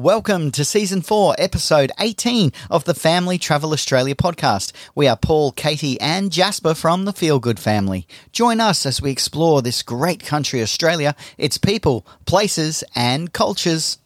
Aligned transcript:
Welcome 0.00 0.50
to 0.52 0.64
season 0.64 1.02
four, 1.02 1.34
episode 1.36 1.92
18 2.00 2.52
of 2.70 2.84
the 2.84 2.94
Family 2.94 3.36
Travel 3.36 3.72
Australia 3.72 4.14
podcast. 4.14 4.72
We 4.94 5.06
are 5.06 5.14
Paul, 5.14 5.52
Katie, 5.52 6.00
and 6.00 6.32
Jasper 6.32 6.72
from 6.72 7.04
the 7.04 7.12
Feel 7.12 7.38
Good 7.38 7.60
family. 7.60 8.08
Join 8.32 8.60
us 8.60 8.86
as 8.86 9.02
we 9.02 9.10
explore 9.10 9.60
this 9.60 9.82
great 9.82 10.24
country, 10.24 10.62
Australia, 10.62 11.14
its 11.36 11.58
people, 11.58 12.06
places, 12.24 12.82
and 12.94 13.34
cultures. 13.34 13.98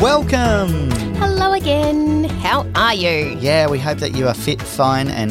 Welcome! 0.00 0.90
Hello 1.16 1.52
again. 1.52 2.24
How 2.24 2.66
are 2.74 2.94
you? 2.94 3.36
Yeah, 3.38 3.68
we 3.68 3.78
hope 3.78 3.98
that 3.98 4.16
you 4.16 4.28
are 4.28 4.34
fit, 4.34 4.62
fine, 4.62 5.08
and 5.08 5.30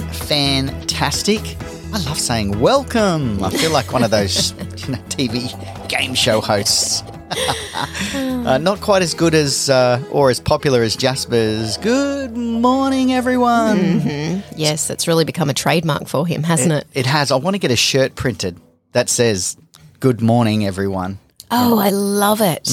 fantastic. 0.93 1.57
I 1.91 1.97
love 2.05 2.19
saying 2.19 2.59
welcome. 2.59 3.43
I 3.43 3.49
feel 3.49 3.71
like 3.71 3.91
one 3.91 4.03
of 4.03 4.11
those 4.11 4.51
you 4.85 4.93
know, 4.93 4.99
TV 5.09 5.49
game 5.89 6.13
show 6.13 6.39
hosts. 6.39 7.01
uh, 8.13 8.59
not 8.59 8.79
quite 8.79 9.01
as 9.01 9.15
good 9.15 9.33
as 9.33 9.71
uh, 9.71 10.03
or 10.11 10.29
as 10.29 10.39
popular 10.39 10.83
as 10.83 10.95
Jasper's. 10.95 11.77
Good 11.77 12.37
morning, 12.37 13.11
everyone. 13.11 14.43
Yes, 14.55 14.91
it's 14.91 15.07
really 15.07 15.25
become 15.25 15.49
a 15.49 15.53
trademark 15.55 16.07
for 16.07 16.27
him, 16.27 16.43
hasn't 16.43 16.71
it? 16.71 16.85
It 16.93 17.07
has. 17.07 17.31
I 17.31 17.37
want 17.37 17.55
to 17.55 17.59
get 17.59 17.71
a 17.71 17.75
shirt 17.75 18.13
printed 18.13 18.59
that 18.91 19.09
says 19.09 19.57
"Good 19.99 20.21
morning, 20.21 20.63
everyone." 20.63 21.17
Oh, 21.49 21.79
I 21.79 21.89
love 21.89 22.39
it. 22.39 22.69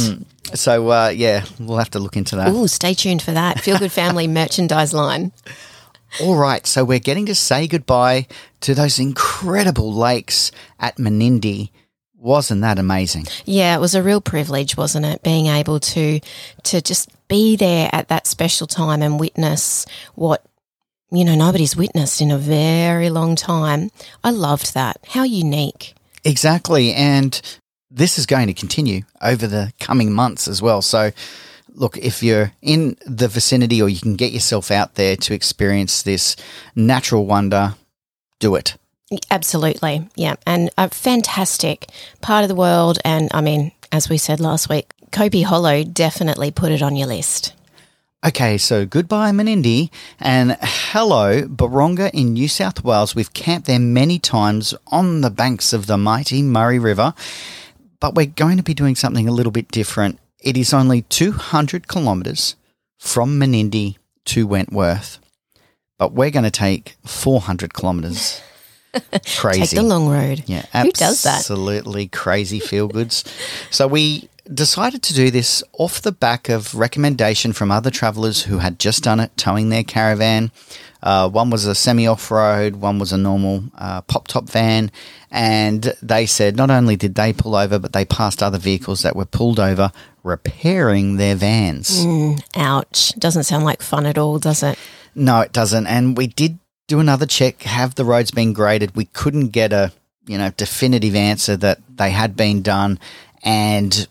So 0.55 0.91
uh, 0.91 1.09
yeah, 1.09 1.47
we'll 1.59 1.79
have 1.79 1.91
to 1.93 1.99
look 1.99 2.19
into 2.19 2.37
that. 2.37 2.51
Ooh, 2.51 2.69
stay 2.69 2.93
tuned 2.93 3.23
for 3.23 3.33
that. 3.33 3.61
Feel 3.61 3.79
Good 3.79 3.93
Family 4.03 4.29
merchandise 4.29 4.93
line. 4.93 5.33
All 6.21 6.37
right, 6.37 6.67
so 6.67 6.85
we're 6.85 6.99
getting 6.99 7.27
to 7.27 7.35
say 7.35 7.67
goodbye 7.67 8.27
to 8.61 8.75
those 8.75 8.99
incredible 8.99 9.93
lakes 9.93 10.51
at 10.79 10.97
Menindee. 10.97 11.71
Wasn't 12.17 12.61
that 12.63 12.79
amazing? 12.79 13.27
Yeah, 13.45 13.77
it 13.77 13.81
was 13.81 13.95
a 13.95 14.03
real 14.03 14.21
privilege, 14.21 14.77
wasn't 14.77 15.07
it? 15.07 15.23
Being 15.23 15.47
able 15.47 15.81
to 15.81 16.21
to 16.65 16.83
just 16.83 17.11
be 17.29 17.57
there 17.57 17.89
at 17.93 18.09
that 18.09 18.27
special 18.27 18.67
time 18.67 19.03
and 19.03 19.19
witness 19.19 19.87
what 20.15 20.45
you 21.11 21.25
know 21.25 21.35
nobody's 21.35 21.77
witnessed 21.77 22.21
in 22.21 22.31
a 22.31 22.37
very 22.39 23.09
long 23.09 23.37
time. 23.37 23.91
I 24.23 24.31
loved 24.31 24.75
that. 24.75 24.99
How 25.09 25.23
unique. 25.23 25.95
Exactly. 26.25 26.93
And 26.93 27.41
this 27.91 28.19
is 28.19 28.27
going 28.27 28.47
to 28.47 28.55
continue 28.55 29.03
over 29.23 29.47
the 29.47 29.73
coming 29.81 30.13
months 30.13 30.47
as 30.47 30.63
well. 30.63 30.83
So, 30.83 31.11
look, 31.81 31.97
if 31.97 32.23
you're 32.23 32.53
in 32.61 32.97
the 33.07 33.27
vicinity 33.27 33.81
or 33.81 33.89
you 33.89 33.99
can 33.99 34.15
get 34.15 34.33
yourself 34.33 34.71
out 34.71 34.95
there 34.95 35.17
to 35.17 35.35
experience 35.35 36.03
this 36.03 36.37
natural 36.77 37.25
wonder, 37.25 37.75
do 38.39 38.55
it. 38.55 38.77
Absolutely. 39.31 40.07
Yeah. 40.15 40.37
And 40.47 40.71
a 40.79 40.91
fantastic 40.91 41.91
part 42.21 42.45
of 42.45 42.49
the 42.49 42.55
world. 42.55 42.99
And 43.05 43.29
I 43.33 43.41
mean, 43.41 43.73
as 43.91 44.09
we 44.09 44.19
said 44.19 44.39
last 44.41 44.69
week, 44.69 44.93
Copi 45.11 45.43
Hollow 45.43 45.83
definitely 45.83 46.51
put 46.51 46.71
it 46.71 46.83
on 46.83 46.95
your 46.95 47.09
list. 47.09 47.55
Okay, 48.25 48.59
so 48.59 48.85
goodbye 48.85 49.31
Menindee 49.31 49.91
and 50.21 50.59
hello 50.61 51.49
Buronga 51.49 52.11
in 52.13 52.35
New 52.35 52.49
South 52.49 52.85
Wales. 52.85 53.15
We've 53.15 53.33
camped 53.33 53.67
there 53.67 53.79
many 53.79 54.19
times 54.19 54.75
on 54.89 55.23
the 55.23 55.31
banks 55.31 55.73
of 55.73 55.87
the 55.87 55.97
mighty 55.97 56.43
Murray 56.43 56.79
River, 56.79 57.15
but 57.99 58.15
we're 58.15 58.27
going 58.27 58.59
to 58.59 58.63
be 58.63 58.75
doing 58.75 58.95
something 58.95 59.27
a 59.27 59.33
little 59.33 59.51
bit 59.51 59.69
different. 59.69 60.19
It 60.43 60.57
is 60.57 60.73
only 60.73 61.03
200 61.03 61.87
kilometres 61.89 62.57
from 62.99 63.39
Menindee 63.39 63.97
to 64.27 64.47
Wentworth, 64.47 65.19
but 65.99 66.13
we're 66.13 66.31
going 66.31 66.45
to 66.45 66.51
take 66.51 66.97
400 67.05 67.75
kilometres. 67.75 68.41
Crazy. 69.37 69.61
Take 69.61 69.71
the 69.77 69.83
long 69.83 70.09
road. 70.09 70.43
Yeah, 70.47 70.65
Who 70.83 70.91
does 70.93 71.23
that? 71.23 71.39
Absolutely 71.39 72.09
crazy 72.09 72.59
feel 72.59 72.89
goods. 72.89 73.23
so 73.71 73.87
we 73.87 74.29
decided 74.53 75.03
to 75.05 75.15
do 75.15 75.31
this 75.31 75.63
off 75.73 76.03
the 76.03 76.13
back 76.13 76.49
of 76.49 76.75
recommendation 76.75 77.53
from 77.53 77.71
other 77.71 77.91
travellers 77.91 78.43
who 78.43 78.59
had 78.59 78.79
just 78.79 79.05
done 79.05 79.21
it, 79.21 79.37
towing 79.37 79.69
their 79.69 79.85
caravan. 79.85 80.51
Uh, 81.03 81.29
one 81.29 81.51
was 81.51 81.65
a 81.65 81.75
semi 81.75 82.07
off 82.07 82.31
road, 82.31 82.77
one 82.77 82.99
was 82.99 83.13
a 83.13 83.17
normal 83.17 83.65
uh, 83.79 84.03
pop 84.03 84.29
top 84.29 84.49
van, 84.49 84.91
and 85.31 85.95
they 86.03 86.27
said 86.27 86.57
not 86.57 86.71
only 86.71 86.97
did 86.97 87.15
they 87.15 87.33
pull 87.33 87.55
over, 87.55 87.79
but 87.79 87.93
they 87.93 88.05
passed 88.05 88.43
other 88.43 88.59
vehicles 88.59 89.03
that 89.03 89.17
were 89.17 89.25
pulled 89.25 89.59
over 89.59 89.93
repairing 90.23 91.17
their 91.17 91.35
vans. 91.35 92.05
Ouch. 92.57 93.13
Doesn't 93.19 93.45
sound 93.45 93.65
like 93.65 93.81
fun 93.81 94.05
at 94.05 94.19
all, 94.19 94.39
does 94.39 94.63
it? 94.63 94.79
No, 95.15 95.41
it 95.41 95.53
doesn't. 95.53 95.87
And 95.87 96.17
we 96.17 96.27
did 96.27 96.59
do 96.87 97.01
another 97.01 97.27
check. 97.27 97.63
Have 97.63 97.95
the 97.95 98.05
roads 98.05 98.31
been 98.31 98.53
graded? 98.53 98.95
We 98.95 99.07
couldn't 99.07 99.49
get 99.49 99.73
a 99.73 99.93
you 100.27 100.37
know 100.37 100.51
definitive 100.57 101.15
answer 101.15 101.57
that 101.57 101.79
they 101.97 102.11
had 102.11 102.37
been 102.37 102.61
done. 102.61 102.99
And 103.43 104.07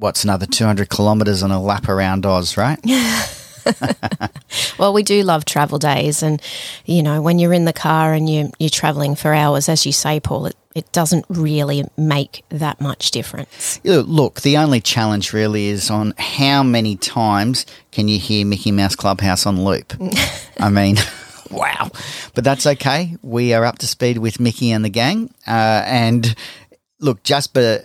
what's 0.00 0.24
another 0.24 0.46
two 0.46 0.64
hundred 0.64 0.90
kilometres 0.90 1.42
on 1.42 1.50
a 1.50 1.62
lap 1.62 1.88
around 1.88 2.26
Oz, 2.26 2.56
right? 2.56 2.78
Well, 4.78 4.94
we 4.94 5.02
do 5.02 5.22
love 5.22 5.44
travel 5.44 5.78
days. 5.78 6.22
And, 6.22 6.40
you 6.86 7.02
know, 7.02 7.20
when 7.20 7.38
you're 7.38 7.52
in 7.52 7.66
the 7.66 7.72
car 7.72 8.14
and 8.14 8.28
you, 8.28 8.50
you're 8.58 8.70
traveling 8.70 9.14
for 9.14 9.34
hours, 9.34 9.68
as 9.68 9.84
you 9.84 9.92
say, 9.92 10.20
Paul, 10.20 10.46
it, 10.46 10.56
it 10.74 10.90
doesn't 10.92 11.26
really 11.28 11.84
make 11.98 12.44
that 12.48 12.80
much 12.80 13.10
difference. 13.10 13.78
Look, 13.84 14.40
the 14.40 14.56
only 14.56 14.80
challenge 14.80 15.34
really 15.34 15.66
is 15.66 15.90
on 15.90 16.14
how 16.16 16.62
many 16.62 16.96
times 16.96 17.66
can 17.92 18.08
you 18.08 18.18
hear 18.18 18.46
Mickey 18.46 18.72
Mouse 18.72 18.96
Clubhouse 18.96 19.44
on 19.44 19.62
loop? 19.62 19.92
I 20.58 20.70
mean, 20.70 20.96
wow. 21.50 21.90
But 22.34 22.44
that's 22.44 22.66
okay. 22.66 23.16
We 23.22 23.52
are 23.52 23.66
up 23.66 23.78
to 23.80 23.86
speed 23.86 24.16
with 24.16 24.40
Mickey 24.40 24.70
and 24.70 24.82
the 24.82 24.88
gang. 24.88 25.32
Uh, 25.46 25.82
and 25.84 26.34
look, 27.00 27.22
Jasper 27.22 27.84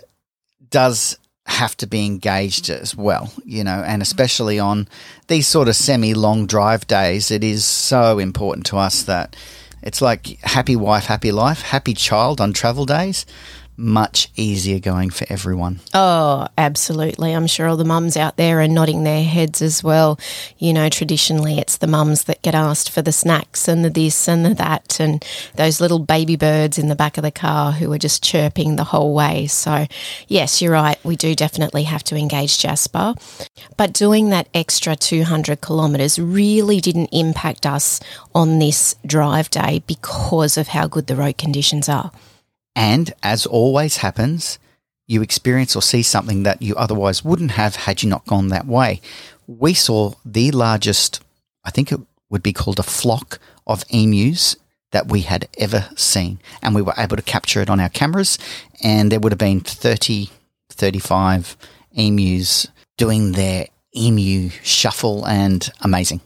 does 0.70 1.18
have 1.46 1.76
to 1.76 1.86
be 1.86 2.04
engaged 2.04 2.68
as 2.68 2.96
well, 2.96 3.32
you 3.44 3.62
know, 3.62 3.82
and 3.86 4.02
especially 4.02 4.58
on 4.58 4.88
these 5.28 5.46
sort 5.46 5.68
of 5.68 5.76
semi 5.76 6.12
long 6.12 6.46
drive 6.46 6.86
days, 6.86 7.30
it 7.30 7.44
is 7.44 7.64
so 7.64 8.18
important 8.18 8.66
to 8.66 8.76
us 8.76 9.02
that 9.04 9.36
it's 9.82 10.02
like 10.02 10.38
happy 10.40 10.74
wife, 10.74 11.06
happy 11.06 11.30
life, 11.30 11.62
happy 11.62 11.94
child 11.94 12.40
on 12.40 12.52
travel 12.52 12.84
days. 12.84 13.24
Much 13.78 14.30
easier 14.36 14.78
going 14.78 15.10
for 15.10 15.26
everyone. 15.28 15.80
Oh, 15.92 16.48
absolutely. 16.56 17.32
I'm 17.32 17.46
sure 17.46 17.68
all 17.68 17.76
the 17.76 17.84
mums 17.84 18.16
out 18.16 18.36
there 18.36 18.60
are 18.62 18.68
nodding 18.68 19.04
their 19.04 19.22
heads 19.22 19.60
as 19.60 19.84
well. 19.84 20.18
You 20.58 20.72
know, 20.72 20.88
traditionally 20.88 21.58
it's 21.58 21.76
the 21.76 21.86
mums 21.86 22.24
that 22.24 22.40
get 22.40 22.54
asked 22.54 22.90
for 22.90 23.02
the 23.02 23.12
snacks 23.12 23.68
and 23.68 23.84
the 23.84 23.90
this 23.90 24.28
and 24.28 24.46
the 24.46 24.54
that, 24.54 24.98
and 24.98 25.22
those 25.56 25.80
little 25.80 25.98
baby 25.98 26.36
birds 26.36 26.78
in 26.78 26.88
the 26.88 26.96
back 26.96 27.18
of 27.18 27.22
the 27.22 27.30
car 27.30 27.72
who 27.72 27.92
are 27.92 27.98
just 27.98 28.22
chirping 28.22 28.76
the 28.76 28.84
whole 28.84 29.12
way. 29.12 29.46
So, 29.46 29.86
yes, 30.26 30.62
you're 30.62 30.72
right. 30.72 30.98
We 31.04 31.16
do 31.16 31.34
definitely 31.34 31.82
have 31.82 32.04
to 32.04 32.16
engage 32.16 32.58
Jasper. 32.58 33.14
But 33.76 33.92
doing 33.92 34.30
that 34.30 34.48
extra 34.54 34.96
200 34.96 35.60
kilometres 35.60 36.18
really 36.18 36.80
didn't 36.80 37.10
impact 37.12 37.66
us 37.66 38.00
on 38.34 38.58
this 38.58 38.94
drive 39.04 39.50
day 39.50 39.82
because 39.86 40.56
of 40.56 40.68
how 40.68 40.86
good 40.86 41.08
the 41.08 41.16
road 41.16 41.36
conditions 41.36 41.90
are. 41.90 42.10
And 42.76 43.12
as 43.22 43.46
always 43.46 43.96
happens, 43.96 44.58
you 45.08 45.22
experience 45.22 45.74
or 45.74 45.82
see 45.82 46.02
something 46.02 46.42
that 46.42 46.60
you 46.60 46.76
otherwise 46.76 47.24
wouldn't 47.24 47.52
have 47.52 47.74
had 47.74 48.02
you 48.02 48.08
not 48.08 48.26
gone 48.26 48.48
that 48.48 48.66
way. 48.66 49.00
We 49.46 49.72
saw 49.72 50.12
the 50.24 50.50
largest, 50.50 51.22
I 51.64 51.70
think 51.70 51.90
it 51.90 52.00
would 52.28 52.42
be 52.42 52.52
called 52.52 52.78
a 52.78 52.84
flock 52.84 53.38
of 53.66 53.84
emus 53.88 54.56
that 54.92 55.08
we 55.08 55.22
had 55.22 55.48
ever 55.58 55.88
seen. 55.96 56.38
And 56.60 56.74
we 56.74 56.82
were 56.82 56.94
able 56.98 57.16
to 57.16 57.22
capture 57.22 57.62
it 57.62 57.70
on 57.70 57.80
our 57.80 57.88
cameras. 57.88 58.38
And 58.82 59.10
there 59.10 59.20
would 59.20 59.32
have 59.32 59.38
been 59.38 59.60
30, 59.60 60.28
35 60.70 61.56
emus 61.92 62.68
doing 62.98 63.32
their 63.32 63.68
emu 63.96 64.50
shuffle 64.62 65.26
and 65.26 65.70
amazing. 65.80 66.20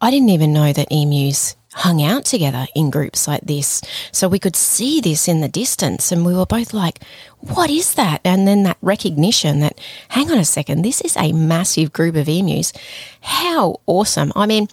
I 0.00 0.10
didn't 0.10 0.28
even 0.28 0.52
know 0.52 0.72
that 0.72 0.88
emus 0.90 1.56
hung 1.78 2.02
out 2.02 2.24
together 2.24 2.66
in 2.74 2.90
groups 2.90 3.28
like 3.28 3.42
this. 3.42 3.80
So 4.10 4.28
we 4.28 4.40
could 4.40 4.56
see 4.56 5.00
this 5.00 5.28
in 5.28 5.40
the 5.40 5.48
distance 5.48 6.10
and 6.10 6.26
we 6.26 6.34
were 6.34 6.46
both 6.46 6.74
like, 6.74 7.02
what 7.38 7.70
is 7.70 7.94
that? 7.94 8.20
And 8.24 8.48
then 8.48 8.64
that 8.64 8.78
recognition 8.82 9.60
that, 9.60 9.80
hang 10.08 10.28
on 10.30 10.38
a 10.38 10.44
second, 10.44 10.82
this 10.82 11.00
is 11.00 11.16
a 11.16 11.32
massive 11.32 11.92
group 11.92 12.16
of 12.16 12.28
emus. 12.28 12.72
How 13.20 13.80
awesome. 13.86 14.32
I 14.34 14.46
mean, 14.46 14.66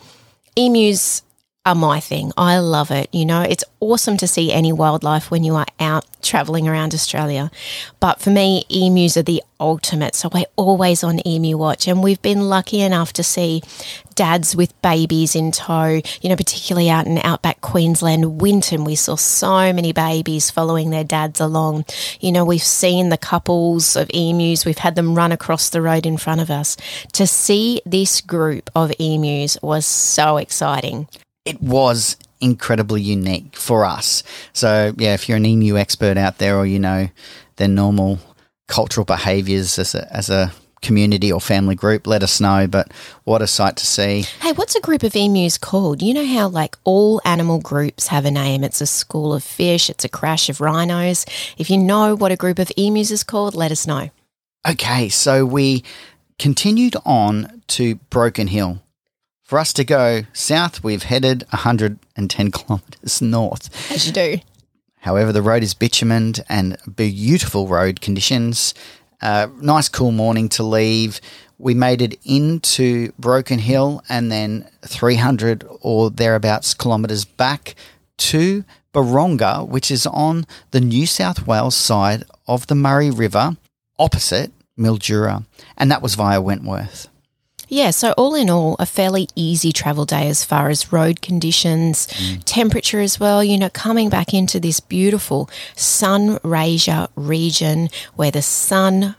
emus 0.55 1.21
are 1.65 1.75
my 1.75 1.99
thing. 1.99 2.31
I 2.37 2.59
love 2.59 2.91
it. 2.91 3.09
You 3.11 3.25
know, 3.25 3.41
it's 3.41 3.63
awesome 3.79 4.17
to 4.17 4.27
see 4.27 4.51
any 4.51 4.71
wildlife 4.71 5.31
when 5.31 5.43
you 5.43 5.55
are 5.55 5.65
out 5.79 6.05
traveling 6.21 6.67
around 6.67 6.93
Australia. 6.93 7.49
But 7.99 8.19
for 8.19 8.29
me, 8.29 8.65
emus 8.69 9.17
are 9.17 9.23
the 9.23 9.41
ultimate. 9.59 10.15
So 10.15 10.29
we're 10.31 10.45
always 10.55 11.03
on 11.03 11.25
emu 11.27 11.57
watch. 11.57 11.87
And 11.87 12.03
we've 12.03 12.21
been 12.21 12.49
lucky 12.49 12.81
enough 12.81 13.13
to 13.13 13.23
see 13.23 13.63
dads 14.13 14.55
with 14.55 14.79
babies 14.81 15.35
in 15.35 15.51
tow, 15.51 16.01
you 16.21 16.29
know, 16.29 16.35
particularly 16.35 16.89
out 16.89 17.07
in 17.07 17.17
outback 17.19 17.61
Queensland, 17.61 18.41
Winton. 18.41 18.83
We 18.83 18.95
saw 18.95 19.15
so 19.15 19.73
many 19.73 19.91
babies 19.91 20.51
following 20.51 20.89
their 20.91 21.03
dads 21.03 21.39
along. 21.39 21.85
You 22.19 22.31
know, 22.31 22.45
we've 22.45 22.61
seen 22.61 23.09
the 23.09 23.17
couples 23.17 23.95
of 23.95 24.09
emus, 24.13 24.65
we've 24.65 24.77
had 24.77 24.95
them 24.95 25.15
run 25.15 25.31
across 25.31 25.69
the 25.69 25.81
road 25.81 26.05
in 26.05 26.17
front 26.17 26.41
of 26.41 26.51
us. 26.51 26.77
To 27.13 27.25
see 27.25 27.81
this 27.85 28.21
group 28.21 28.69
of 28.75 28.93
emus 28.99 29.57
was 29.61 29.85
so 29.85 30.37
exciting. 30.37 31.07
It 31.45 31.61
was 31.61 32.17
incredibly 32.41 33.01
unique 33.01 33.55
for 33.55 33.85
us. 33.85 34.23
So, 34.53 34.93
yeah, 34.97 35.13
if 35.13 35.29
you're 35.29 35.37
an 35.37 35.45
emu 35.45 35.77
expert 35.77 36.17
out 36.17 36.37
there 36.39 36.57
or 36.57 36.65
you 36.65 36.79
know 36.79 37.09
their 37.55 37.67
normal 37.67 38.19
cultural 38.67 39.05
behaviors 39.05 39.77
as 39.79 39.95
a, 39.95 40.11
as 40.13 40.29
a 40.29 40.51
community 40.81 41.31
or 41.31 41.41
family 41.41 41.75
group, 41.75 42.07
let 42.07 42.23
us 42.23 42.39
know. 42.39 42.67
But 42.67 42.91
what 43.23 43.41
a 43.41 43.47
sight 43.47 43.77
to 43.77 43.85
see. 43.85 44.25
Hey, 44.41 44.53
what's 44.53 44.75
a 44.75 44.81
group 44.81 45.03
of 45.03 45.15
emus 45.15 45.57
called? 45.57 46.01
You 46.01 46.13
know 46.13 46.25
how, 46.25 46.47
like, 46.47 46.77
all 46.83 47.21
animal 47.25 47.59
groups 47.59 48.07
have 48.07 48.25
a 48.25 48.31
name. 48.31 48.63
It's 48.63 48.81
a 48.81 48.87
school 48.87 49.33
of 49.33 49.43
fish, 49.43 49.89
it's 49.89 50.05
a 50.05 50.09
crash 50.09 50.49
of 50.49 50.61
rhinos. 50.61 51.25
If 51.57 51.69
you 51.69 51.77
know 51.77 52.15
what 52.15 52.31
a 52.31 52.35
group 52.35 52.59
of 52.59 52.71
emus 52.77 53.11
is 53.11 53.23
called, 53.23 53.55
let 53.55 53.71
us 53.71 53.87
know. 53.87 54.09
Okay, 54.67 55.09
so 55.09 55.45
we 55.45 55.83
continued 56.39 56.95
on 57.05 57.61
to 57.67 57.95
Broken 58.09 58.47
Hill. 58.47 58.81
For 59.45 59.59
us 59.59 59.73
to 59.73 59.83
go 59.83 60.23
south, 60.33 60.83
we've 60.83 61.03
headed 61.03 61.43
110 61.51 62.51
kilometres 62.51 63.21
north. 63.21 63.91
As 63.91 64.07
you 64.07 64.11
do. 64.11 64.39
However, 65.01 65.31
the 65.31 65.43
road 65.43 65.61
is 65.61 65.75
bitumened 65.75 66.43
and 66.49 66.79
beautiful 66.95 67.67
road 67.67 68.01
conditions. 68.01 68.73
Uh, 69.21 69.45
nice, 69.61 69.87
cool 69.87 70.11
morning 70.11 70.49
to 70.49 70.63
leave. 70.63 71.21
We 71.59 71.75
made 71.75 72.01
it 72.01 72.19
into 72.25 73.11
Broken 73.19 73.59
Hill 73.59 74.01
and 74.09 74.31
then 74.31 74.67
300 74.81 75.63
or 75.79 76.09
thereabouts 76.09 76.73
kilometres 76.73 77.23
back 77.23 77.75
to 78.17 78.63
Buronga, 78.95 79.67
which 79.67 79.91
is 79.91 80.07
on 80.07 80.47
the 80.71 80.81
New 80.81 81.05
South 81.05 81.45
Wales 81.45 81.75
side 81.75 82.23
of 82.47 82.65
the 82.65 82.73
Murray 82.73 83.11
River, 83.11 83.57
opposite 83.99 84.51
Mildura. 84.75 85.45
And 85.77 85.91
that 85.91 86.01
was 86.01 86.15
via 86.15 86.41
Wentworth. 86.41 87.09
Yeah, 87.67 87.91
so 87.91 88.13
all 88.13 88.35
in 88.35 88.49
all, 88.49 88.75
a 88.79 88.85
fairly 88.85 89.27
easy 89.35 89.71
travel 89.71 90.05
day 90.05 90.27
as 90.27 90.43
far 90.43 90.69
as 90.69 90.91
road 90.91 91.21
conditions, 91.21 92.07
mm. 92.07 92.41
temperature 92.45 92.99
as 92.99 93.19
well. 93.19 93.43
You 93.43 93.57
know, 93.57 93.69
coming 93.69 94.09
back 94.09 94.33
into 94.33 94.59
this 94.59 94.79
beautiful 94.79 95.49
Sunraysia 95.75 97.09
region 97.15 97.89
where 98.15 98.31
the 98.31 98.41
sun 98.41 99.15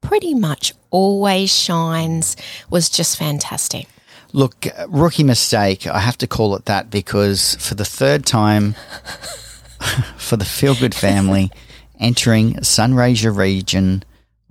pretty 0.00 0.34
much 0.34 0.72
always 0.90 1.54
shines 1.54 2.36
was 2.70 2.88
just 2.88 3.18
fantastic. 3.18 3.86
Look, 4.32 4.66
rookie 4.88 5.24
mistake. 5.24 5.86
I 5.86 5.98
have 5.98 6.18
to 6.18 6.26
call 6.26 6.54
it 6.54 6.66
that 6.66 6.90
because 6.90 7.56
for 7.56 7.74
the 7.74 7.84
third 7.84 8.24
time, 8.24 8.76
for 10.16 10.36
the 10.36 10.44
Feel 10.44 10.74
Good 10.74 10.94
family 10.94 11.50
entering 12.00 12.54
Sunraysia 12.54 13.36
region, 13.36 14.04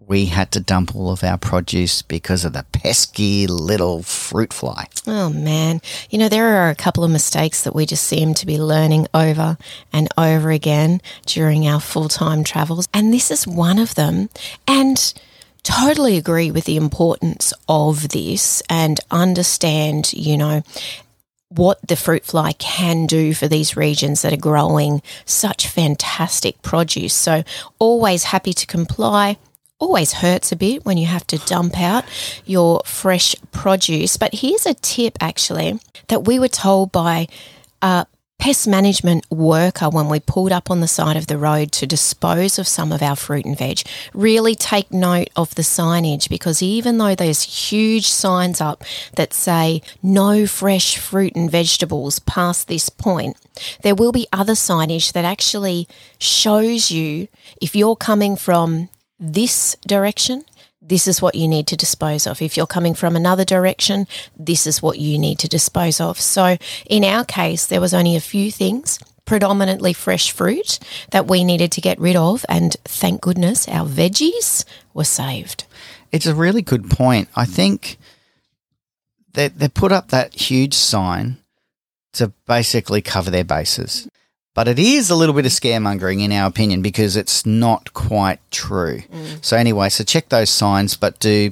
we 0.10 0.26
had 0.26 0.52
to 0.52 0.60
dump 0.60 0.96
all 0.96 1.12
of 1.12 1.24
our 1.24 1.38
produce 1.38 2.02
because 2.02 2.44
of 2.44 2.54
the 2.54 2.66
pesky 2.74 3.46
little 3.46 4.02
fruit 4.02 4.52
fly. 4.52 4.88
Oh 5.06 5.30
man, 5.30 5.82
you 6.10 6.18
know, 6.18 6.28
there 6.28 6.48
are 6.58 6.70
a 6.70 6.76
couple 6.76 7.04
of 7.04 7.12
mistakes 7.12 7.64
that 7.64 7.76
we 7.76 7.86
just 7.86 8.04
seem 8.04 8.34
to 8.34 8.46
be 8.48 8.58
learning 8.58 9.08
over 9.14 9.58
and 9.94 10.10
over 10.18 10.50
again 10.50 11.00
during 11.28 11.68
our 11.68 11.80
full 11.80 12.10
time 12.10 12.44
travels. 12.44 12.90
And 12.92 13.14
this 13.14 13.30
is 13.30 13.48
one 13.48 13.78
of 13.78 13.94
them. 13.94 14.30
And 14.68 15.14
totally 15.62 16.18
agree 16.18 16.50
with 16.50 16.66
the 16.66 16.78
importance 16.78 17.54
of 17.68 18.10
this 18.10 18.64
and 18.68 19.00
understand, 19.12 20.12
you 20.14 20.38
know, 20.38 20.64
what 21.50 21.80
the 21.88 21.96
fruit 21.96 22.26
fly 22.26 22.54
can 22.54 23.06
do 23.06 23.36
for 23.36 23.48
these 23.48 23.78
regions 23.78 24.24
that 24.24 24.34
are 24.34 24.38
growing 24.38 25.04
such 25.26 25.68
fantastic 25.68 26.62
produce. 26.64 27.14
So, 27.14 27.44
always 27.78 28.26
happy 28.26 28.54
to 28.54 28.66
comply. 28.66 29.38
Always 29.80 30.14
hurts 30.14 30.52
a 30.52 30.58
bit 30.58 30.86
when 30.86 30.98
you 30.98 31.06
have 31.08 31.26
to 31.28 31.38
dump 31.38 31.80
out 31.80 32.04
your 32.46 32.82
fresh 32.86 33.36
produce. 33.52 34.18
But 34.18 34.36
here's 34.36 34.66
a 34.66 34.74
tip 34.74 35.18
actually 35.22 35.80
that 36.10 36.26
we 36.26 36.38
were 36.38 36.50
told 36.50 36.92
by 36.92 37.28
a 37.82 38.06
pest 38.40 38.68
management 38.68 39.30
worker 39.30 39.90
when 39.90 40.08
we 40.10 40.20
pulled 40.20 40.52
up 40.52 40.72
on 40.72 40.80
the 40.80 40.88
side 40.88 41.18
of 41.18 41.28
the 41.28 41.38
road 41.38 41.72
to 41.74 41.86
dispose 41.86 42.58
of 42.58 42.68
some 42.68 42.92
of 42.92 43.04
our 43.04 43.16
fruit 43.16 43.46
and 43.46 43.58
veg. 43.58 43.82
Really 44.14 44.56
take 44.56 44.92
note 44.92 45.30
of 45.36 45.54
the 45.56 45.62
signage 45.62 46.30
because 46.30 46.62
even 46.64 46.98
though 46.98 47.16
there's 47.16 47.44
huge 47.44 48.08
signs 48.08 48.62
up 48.62 48.84
that 49.16 49.34
say 49.34 49.82
no 50.02 50.48
fresh 50.48 50.98
fruit 50.98 51.36
and 51.36 51.52
vegetables 51.52 52.20
past 52.20 52.68
this 52.68 52.90
point, 52.90 53.38
there 53.84 53.96
will 53.96 54.14
be 54.14 54.28
other 54.32 54.54
signage 54.54 55.12
that 55.12 55.26
actually 55.26 55.88
shows 56.18 56.90
you 56.90 57.28
if 57.62 57.76
you're 57.76 57.96
coming 57.96 58.38
from 58.38 58.90
this 59.20 59.76
direction, 59.86 60.44
this 60.82 61.08
is 61.08 61.22
what 61.22 61.36
you 61.36 61.48
need 61.48 61.68
to 61.68 61.76
dispose 61.76 62.26
of. 62.26 62.42
If 62.42 62.56
you're 62.56 62.66
coming 62.66 62.94
from 62.94 63.16
another 63.16 63.46
direction, 63.46 64.08
this 64.38 64.66
is 64.66 64.82
what 64.82 64.98
you 64.98 65.20
need 65.20 65.40
to 65.40 65.48
dispose 65.48 66.00
of. 66.00 66.20
So, 66.20 66.58
in 66.90 67.04
our 67.04 67.26
case, 67.26 67.66
there 67.66 67.82
was 67.82 67.94
only 67.94 68.16
a 68.16 68.22
few 68.22 68.52
things, 68.52 69.00
predominantly 69.26 69.94
fresh 69.94 70.32
fruit, 70.32 70.80
that 71.12 71.28
we 71.28 71.44
needed 71.44 71.72
to 71.74 71.82
get 71.82 72.00
rid 72.00 72.16
of. 72.16 72.46
And 72.48 72.76
thank 72.86 73.22
goodness 73.22 73.68
our 73.68 73.86
veggies 73.86 74.66
were 74.94 75.04
saved. 75.04 75.66
It's 76.12 76.26
a 76.26 76.34
really 76.36 76.62
good 76.62 76.90
point. 76.90 77.30
I 77.36 77.46
think 77.46 77.98
they 79.34 79.50
they 79.50 79.68
put 79.68 79.92
up 79.92 80.10
that 80.10 80.34
huge 80.34 80.74
sign 80.74 81.38
to 82.14 82.34
basically 82.48 83.02
cover 83.02 83.30
their 83.30 83.44
bases. 83.44 84.08
But 84.56 84.68
it 84.68 84.80
is 84.80 85.10
a 85.10 85.16
little 85.16 85.36
bit 85.36 85.46
of 85.46 85.52
scaremongering 85.52 86.22
in 86.22 86.32
our 86.32 86.48
opinion 86.48 86.82
because 86.82 87.16
it's 87.16 87.46
not 87.46 87.94
quite 87.94 88.40
true. 88.52 89.04
So 89.42 89.56
anyway, 89.56 89.90
so 89.90 90.04
check 90.04 90.30
those 90.30 90.50
signs 90.50 90.98
but 90.98 91.20
do 91.20 91.52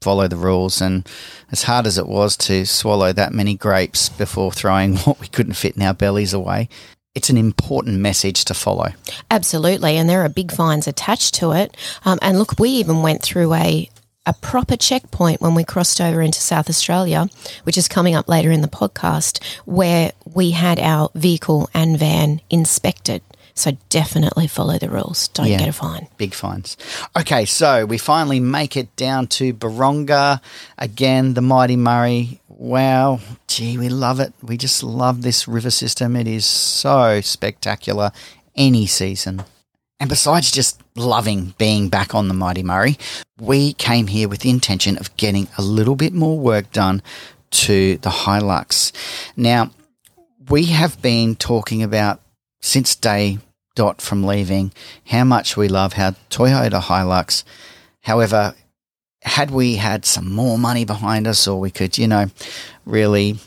follow 0.00 0.28
the 0.28 0.36
rules 0.36 0.82
and 0.82 1.08
as 1.50 1.62
hard 1.62 1.86
as 1.86 1.96
it 1.96 2.06
was 2.06 2.36
to 2.36 2.66
swallow 2.66 3.12
that 3.12 3.32
many 3.32 3.54
grapes 3.54 4.10
before 4.10 4.52
throwing 4.52 4.96
what 5.04 5.18
we 5.20 5.28
couldn't 5.28 5.54
fit 5.54 5.76
in 5.76 5.82
our 5.82 5.94
bellies 5.94 6.34
away, 6.34 6.68
it's 7.14 7.30
an 7.30 7.36
important 7.36 7.98
message 8.00 8.44
to 8.44 8.54
follow. 8.54 8.88
Absolutely, 9.30 9.96
and 9.96 10.08
there 10.08 10.22
are 10.22 10.28
big 10.28 10.52
fines 10.52 10.86
attached 10.86 11.34
to 11.34 11.52
it. 11.52 11.76
Um, 12.04 12.18
and 12.20 12.38
look, 12.38 12.58
we 12.58 12.70
even 12.70 13.02
went 13.02 13.22
through 13.22 13.54
a 13.54 13.88
a 14.26 14.32
proper 14.32 14.76
checkpoint 14.76 15.40
when 15.40 15.54
we 15.54 15.64
crossed 15.64 16.00
over 16.00 16.22
into 16.22 16.40
South 16.40 16.68
Australia, 16.70 17.28
which 17.64 17.76
is 17.76 17.88
coming 17.88 18.14
up 18.14 18.28
later 18.28 18.50
in 18.50 18.62
the 18.62 18.68
podcast, 18.68 19.42
where 19.64 20.12
we 20.24 20.52
had 20.52 20.78
our 20.80 21.10
vehicle 21.14 21.68
and 21.74 21.98
van 21.98 22.40
inspected. 22.50 23.22
So 23.56 23.76
definitely 23.88 24.48
follow 24.48 24.78
the 24.78 24.88
rules. 24.88 25.28
Don't 25.28 25.46
Yeah. 25.46 25.58
get 25.58 25.68
a 25.68 25.72
fine. 25.72 26.08
Big 26.16 26.34
fines. 26.34 26.76
Okay, 27.16 27.44
so 27.44 27.86
we 27.86 27.98
finally 27.98 28.40
make 28.40 28.76
it 28.76 28.94
down 28.96 29.28
to 29.28 29.52
Buronga. 29.54 30.40
Again, 30.76 31.34
the 31.34 31.40
Mighty 31.40 31.76
Murray. 31.76 32.40
Wow. 32.48 33.20
Gee, 33.46 33.78
we 33.78 33.88
love 33.88 34.18
it. 34.18 34.32
We 34.42 34.56
just 34.56 34.82
love 34.82 35.22
this 35.22 35.46
river 35.46 35.70
system. 35.70 36.16
It 36.16 36.26
is 36.26 36.44
so 36.46 37.20
spectacular 37.20 38.10
any 38.56 38.86
season. 38.86 39.44
And 40.04 40.08
besides 40.10 40.50
just 40.50 40.82
loving 40.96 41.54
being 41.56 41.88
back 41.88 42.14
on 42.14 42.28
the 42.28 42.34
Mighty 42.34 42.62
Murray, 42.62 42.98
we 43.40 43.72
came 43.72 44.08
here 44.08 44.28
with 44.28 44.40
the 44.40 44.50
intention 44.50 44.98
of 44.98 45.16
getting 45.16 45.48
a 45.56 45.62
little 45.62 45.96
bit 45.96 46.12
more 46.12 46.38
work 46.38 46.70
done 46.72 47.00
to 47.52 47.96
the 47.96 48.10
Hilux. 48.10 48.92
Now, 49.34 49.70
we 50.50 50.66
have 50.66 51.00
been 51.00 51.36
talking 51.36 51.82
about 51.82 52.20
since 52.60 52.94
day 52.94 53.38
dot 53.74 54.02
from 54.02 54.24
leaving 54.24 54.72
how 55.06 55.24
much 55.24 55.56
we 55.56 55.68
love 55.68 55.94
how 55.94 56.10
Toyota 56.28 56.82
Hilux. 56.82 57.42
However, 58.02 58.54
had 59.22 59.50
we 59.50 59.76
had 59.76 60.04
some 60.04 60.30
more 60.30 60.58
money 60.58 60.84
behind 60.84 61.26
us 61.26 61.48
or 61.48 61.58
we 61.58 61.70
could, 61.70 61.96
you 61.96 62.08
know, 62.08 62.26
really 62.84 63.38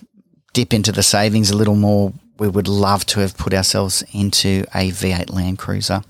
dip 0.54 0.74
into 0.74 0.92
the 0.92 1.04
savings 1.04 1.52
a 1.52 1.56
little 1.56 1.76
more, 1.76 2.14
we 2.40 2.48
would 2.48 2.68
love 2.68 3.06
to 3.08 3.20
have 3.20 3.38
put 3.38 3.54
ourselves 3.54 4.04
into 4.14 4.64
a 4.74 4.92
V8 4.92 5.34
Land 5.34 5.58
Cruiser. 5.58 6.02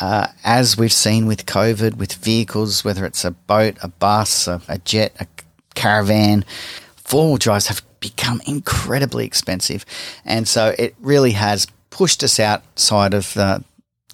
Uh, 0.00 0.28
as 0.44 0.78
we've 0.78 0.92
seen 0.92 1.26
with 1.26 1.44
COVID, 1.46 1.96
with 1.96 2.14
vehicles, 2.14 2.84
whether 2.84 3.04
it's 3.04 3.24
a 3.24 3.32
boat, 3.32 3.76
a 3.82 3.88
bus, 3.88 4.48
a, 4.48 4.62
a 4.66 4.78
jet, 4.78 5.14
a 5.20 5.26
caravan, 5.74 6.44
four 6.96 7.28
wheel 7.28 7.36
drives 7.36 7.66
have 7.66 7.82
become 8.00 8.40
incredibly 8.46 9.26
expensive. 9.26 9.84
And 10.24 10.48
so 10.48 10.74
it 10.78 10.94
really 11.00 11.32
has 11.32 11.66
pushed 11.90 12.22
us 12.22 12.40
outside 12.40 13.12
of 13.12 13.34
the, 13.34 13.62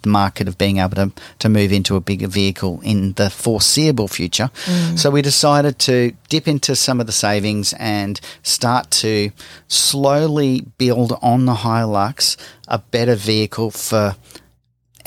the 0.01 0.09
market 0.09 0.47
of 0.47 0.57
being 0.57 0.77
able 0.77 0.95
to, 0.95 1.11
to 1.39 1.49
move 1.49 1.71
into 1.71 1.95
a 1.95 2.01
bigger 2.01 2.27
vehicle 2.27 2.79
in 2.83 3.13
the 3.13 3.29
foreseeable 3.29 4.07
future. 4.07 4.49
So 4.95 5.09
we 5.09 5.21
decided 5.21 5.79
to 5.79 6.13
dip 6.29 6.47
into 6.47 6.75
some 6.75 6.99
of 6.99 7.07
the 7.07 7.11
savings 7.11 7.73
and 7.73 8.19
start 8.43 8.91
to 8.91 9.31
slowly 9.67 10.61
build 10.77 11.17
on 11.21 11.45
the 11.45 11.53
Hilux 11.53 12.37
a 12.67 12.79
better 12.79 13.15
vehicle 13.15 13.71
for 13.71 14.15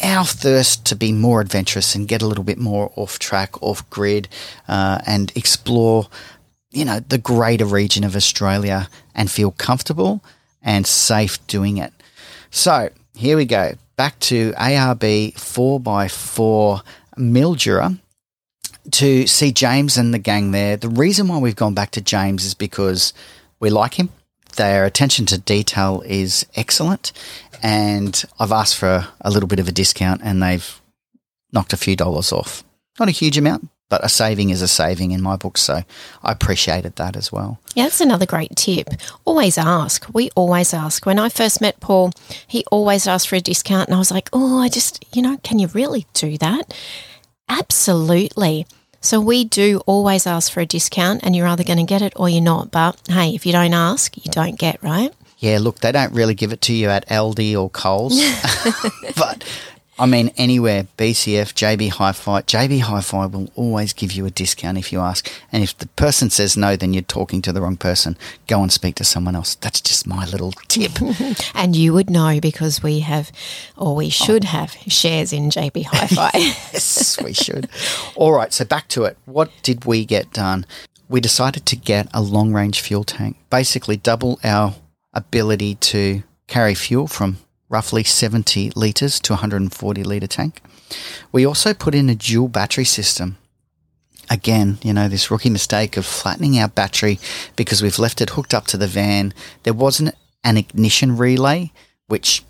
our 0.02 0.24
thirst 0.24 0.86
to 0.86 0.96
be 0.96 1.12
more 1.12 1.40
adventurous 1.40 1.94
and 1.94 2.08
get 2.08 2.22
a 2.22 2.26
little 2.26 2.44
bit 2.44 2.58
more 2.58 2.90
off 2.96 3.18
track, 3.18 3.62
off 3.62 3.88
grid, 3.90 4.28
uh, 4.66 5.00
and 5.06 5.32
explore, 5.36 6.08
you 6.70 6.84
know, 6.84 7.00
the 7.00 7.18
greater 7.18 7.66
region 7.66 8.04
of 8.04 8.16
Australia 8.16 8.88
and 9.14 9.30
feel 9.30 9.50
comfortable 9.50 10.22
and 10.62 10.86
safe 10.86 11.44
doing 11.46 11.76
it. 11.76 11.92
So 12.50 12.90
here 13.14 13.36
we 13.36 13.44
go. 13.44 13.74
Back 13.96 14.18
to 14.20 14.52
ARB 14.52 15.34
4x4 15.34 16.82
Mildura 17.18 17.98
to 18.92 19.26
see 19.26 19.52
James 19.52 19.96
and 19.96 20.12
the 20.14 20.18
gang 20.18 20.52
there. 20.52 20.76
The 20.76 20.88
reason 20.88 21.28
why 21.28 21.38
we've 21.38 21.56
gone 21.56 21.74
back 21.74 21.90
to 21.92 22.00
James 22.00 22.44
is 22.44 22.54
because 22.54 23.12
we 23.58 23.70
like 23.70 23.94
him. 23.94 24.10
their 24.56 24.84
attention 24.84 25.26
to 25.26 25.38
detail 25.38 26.02
is 26.04 26.44
excellent, 26.56 27.12
and 27.62 28.24
I've 28.40 28.50
asked 28.50 28.76
for 28.76 29.06
a, 29.20 29.30
little 29.30 29.48
bit 29.48 29.60
of 29.60 29.68
a 29.68 29.72
discount, 29.72 30.22
and 30.24 30.42
they've 30.42 30.80
knocked 31.52 31.72
a 31.72 31.76
few 31.76 31.94
dollars 31.94 32.32
off. 32.32 32.64
Not 32.98 33.08
a 33.08 33.12
huge 33.12 33.38
amount, 33.38 33.68
but 33.90 34.02
a 34.02 34.08
saving 34.08 34.48
is 34.48 34.62
a 34.62 34.68
saving 34.68 35.10
in 35.10 35.20
my 35.20 35.36
book. 35.36 35.58
So 35.58 35.82
I 36.22 36.32
appreciated 36.32 36.96
that 36.96 37.16
as 37.16 37.30
well. 37.30 37.58
Yeah, 37.74 37.82
that's 37.82 38.00
another 38.00 38.24
great 38.24 38.56
tip. 38.56 38.88
Always 39.26 39.58
ask. 39.58 40.06
We 40.14 40.30
always 40.34 40.72
ask. 40.72 41.04
When 41.04 41.18
I 41.18 41.28
first 41.28 41.60
met 41.60 41.78
Paul, 41.80 42.12
he 42.46 42.64
always 42.70 43.06
asked 43.06 43.28
for 43.28 43.36
a 43.36 43.40
discount, 43.40 43.88
and 43.88 43.94
I 43.94 43.98
was 43.98 44.10
like, 44.10 44.30
oh, 44.32 44.60
I 44.60 44.70
just, 44.70 45.04
you 45.14 45.20
know, 45.20 45.36
can 45.42 45.58
you 45.58 45.66
really 45.68 46.06
do 46.14 46.38
that? 46.38 46.72
Absolutely. 47.48 48.66
So 49.02 49.20
we 49.20 49.44
do 49.44 49.82
always 49.86 50.26
ask 50.26 50.52
for 50.52 50.60
a 50.60 50.66
discount, 50.66 51.24
and 51.24 51.34
you're 51.34 51.48
either 51.48 51.64
going 51.64 51.78
to 51.78 51.84
get 51.84 52.00
it 52.00 52.12
or 52.16 52.28
you're 52.28 52.40
not. 52.40 52.70
But 52.70 53.00
hey, 53.08 53.34
if 53.34 53.44
you 53.44 53.52
don't 53.52 53.74
ask, 53.74 54.16
you 54.16 54.30
don't 54.30 54.58
get, 54.58 54.82
right? 54.82 55.12
Yeah, 55.38 55.58
look, 55.58 55.80
they 55.80 55.90
don't 55.90 56.12
really 56.12 56.34
give 56.34 56.52
it 56.52 56.60
to 56.62 56.74
you 56.74 56.90
at 56.90 57.08
Aldi 57.08 57.60
or 57.60 57.70
Coles, 57.70 58.20
but 59.16 59.42
I 60.00 60.06
mean, 60.06 60.30
anywhere, 60.38 60.84
BCF, 60.96 61.52
JB 61.52 61.90
Hi-Fi, 61.90 62.40
JB 62.42 62.80
Hi-Fi 62.80 63.26
will 63.26 63.50
always 63.54 63.92
give 63.92 64.12
you 64.12 64.24
a 64.24 64.30
discount 64.30 64.78
if 64.78 64.94
you 64.94 65.00
ask. 65.00 65.30
And 65.52 65.62
if 65.62 65.76
the 65.76 65.88
person 65.88 66.30
says 66.30 66.56
no, 66.56 66.74
then 66.74 66.94
you're 66.94 67.02
talking 67.02 67.42
to 67.42 67.52
the 67.52 67.60
wrong 67.60 67.76
person. 67.76 68.16
Go 68.46 68.62
and 68.62 68.72
speak 68.72 68.94
to 68.94 69.04
someone 69.04 69.36
else. 69.36 69.56
That's 69.56 69.78
just 69.78 70.06
my 70.06 70.24
little 70.24 70.52
tip. 70.68 70.92
and 71.54 71.76
you 71.76 71.92
would 71.92 72.08
know 72.08 72.40
because 72.40 72.82
we 72.82 73.00
have, 73.00 73.30
or 73.76 73.94
we 73.94 74.08
should 74.08 74.46
oh. 74.46 74.48
have, 74.48 74.70
shares 74.88 75.34
in 75.34 75.50
JB 75.50 75.84
Hi-Fi. 75.84 76.30
yes, 76.34 77.20
we 77.22 77.34
should. 77.34 77.68
All 78.16 78.32
right, 78.32 78.54
so 78.54 78.64
back 78.64 78.88
to 78.88 79.04
it. 79.04 79.18
What 79.26 79.50
did 79.62 79.84
we 79.84 80.06
get 80.06 80.32
done? 80.32 80.64
We 81.10 81.20
decided 81.20 81.66
to 81.66 81.76
get 81.76 82.08
a 82.14 82.22
long-range 82.22 82.80
fuel 82.80 83.04
tank, 83.04 83.36
basically 83.50 83.98
double 83.98 84.40
our 84.42 84.76
ability 85.12 85.74
to 85.74 86.22
carry 86.46 86.74
fuel 86.74 87.06
from 87.06 87.36
roughly 87.70 88.04
70 88.04 88.72
litres 88.74 89.18
to 89.20 89.32
140 89.32 90.04
litre 90.04 90.26
tank. 90.26 90.60
We 91.32 91.46
also 91.46 91.72
put 91.72 91.94
in 91.94 92.10
a 92.10 92.14
dual 92.14 92.48
battery 92.48 92.84
system. 92.84 93.38
Again, 94.28 94.78
you 94.82 94.92
know, 94.92 95.08
this 95.08 95.30
rookie 95.30 95.50
mistake 95.50 95.96
of 95.96 96.04
flattening 96.04 96.58
our 96.58 96.68
battery 96.68 97.18
because 97.56 97.82
we've 97.82 97.98
left 97.98 98.20
it 98.20 98.30
hooked 98.30 98.52
up 98.52 98.66
to 98.66 98.76
the 98.76 98.86
van. 98.86 99.32
There 99.62 99.72
wasn't 99.72 100.14
an 100.44 100.56
ignition 100.56 101.16
relay, 101.16 101.72
which 102.06 102.44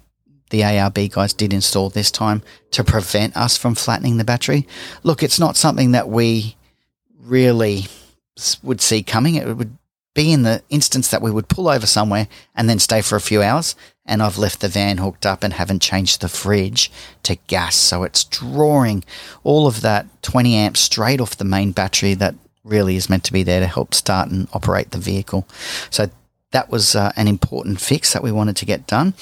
the 0.51 0.63
ARB 0.63 1.13
guys 1.13 1.33
did 1.33 1.53
install 1.53 1.91
this 1.91 2.11
time 2.11 2.43
to 2.73 2.83
prevent 2.83 3.37
us 3.37 3.57
from 3.57 3.75
flattening 3.75 4.17
the 4.17 4.25
battery. 4.25 4.67
Look, 5.03 5.23
it's 5.23 5.39
not 5.39 5.57
something 5.57 5.93
that 5.93 6.09
we 6.09 6.57
really 7.19 7.87
would 8.63 8.81
see 8.81 9.03
coming. 9.03 9.37
It 9.37 9.57
would 9.57 9.77
be 10.15 10.33
in 10.33 10.43
the 10.43 10.63
instance 10.71 11.09
that 11.09 11.23
we 11.23 11.31
would 11.31 11.49
pull 11.49 11.69
over 11.69 11.87
somewhere 11.87 12.27
and 12.55 12.69
then 12.69 12.79
stay 12.79 13.01
for 13.01 13.17
a 13.17 13.21
few 13.21 13.43
hours 13.43 13.77
and 14.11 14.23
I've 14.23 14.37
left 14.37 14.61
the 14.61 14.69
van 14.69 14.99
hooked 14.99 15.25
up 15.25 15.45
and 15.45 15.53
haven't 15.53 15.81
changed 15.81 16.21
the 16.21 16.29
fridge 16.29 16.91
to 17.23 17.37
gas. 17.47 17.77
So 17.77 18.03
it's 18.03 18.25
drawing 18.25 19.05
all 19.45 19.69
of 19.69 19.83
that 19.83 20.07
20 20.23 20.55
amps 20.55 20.81
straight 20.81 21.21
off 21.21 21.37
the 21.37 21.45
main 21.45 21.71
battery 21.71 22.15
that 22.15 22.35
really 22.65 22.97
is 22.97 23.09
meant 23.09 23.23
to 23.25 23.33
be 23.33 23.45
there 23.45 23.61
to 23.61 23.69
help 23.69 23.95
start 23.95 24.29
and 24.29 24.49
operate 24.53 24.91
the 24.91 24.99
vehicle. 24.99 25.47
So 25.91 26.11
that 26.51 26.69
was 26.69 26.97
uh, 26.97 27.13
an 27.15 27.29
important 27.29 27.81
fix 27.81 28.13
that 28.13 28.23
we 28.23 28.33
wanted 28.33 28.57
to 28.57 28.67
get 28.67 28.89
done. 28.89 29.15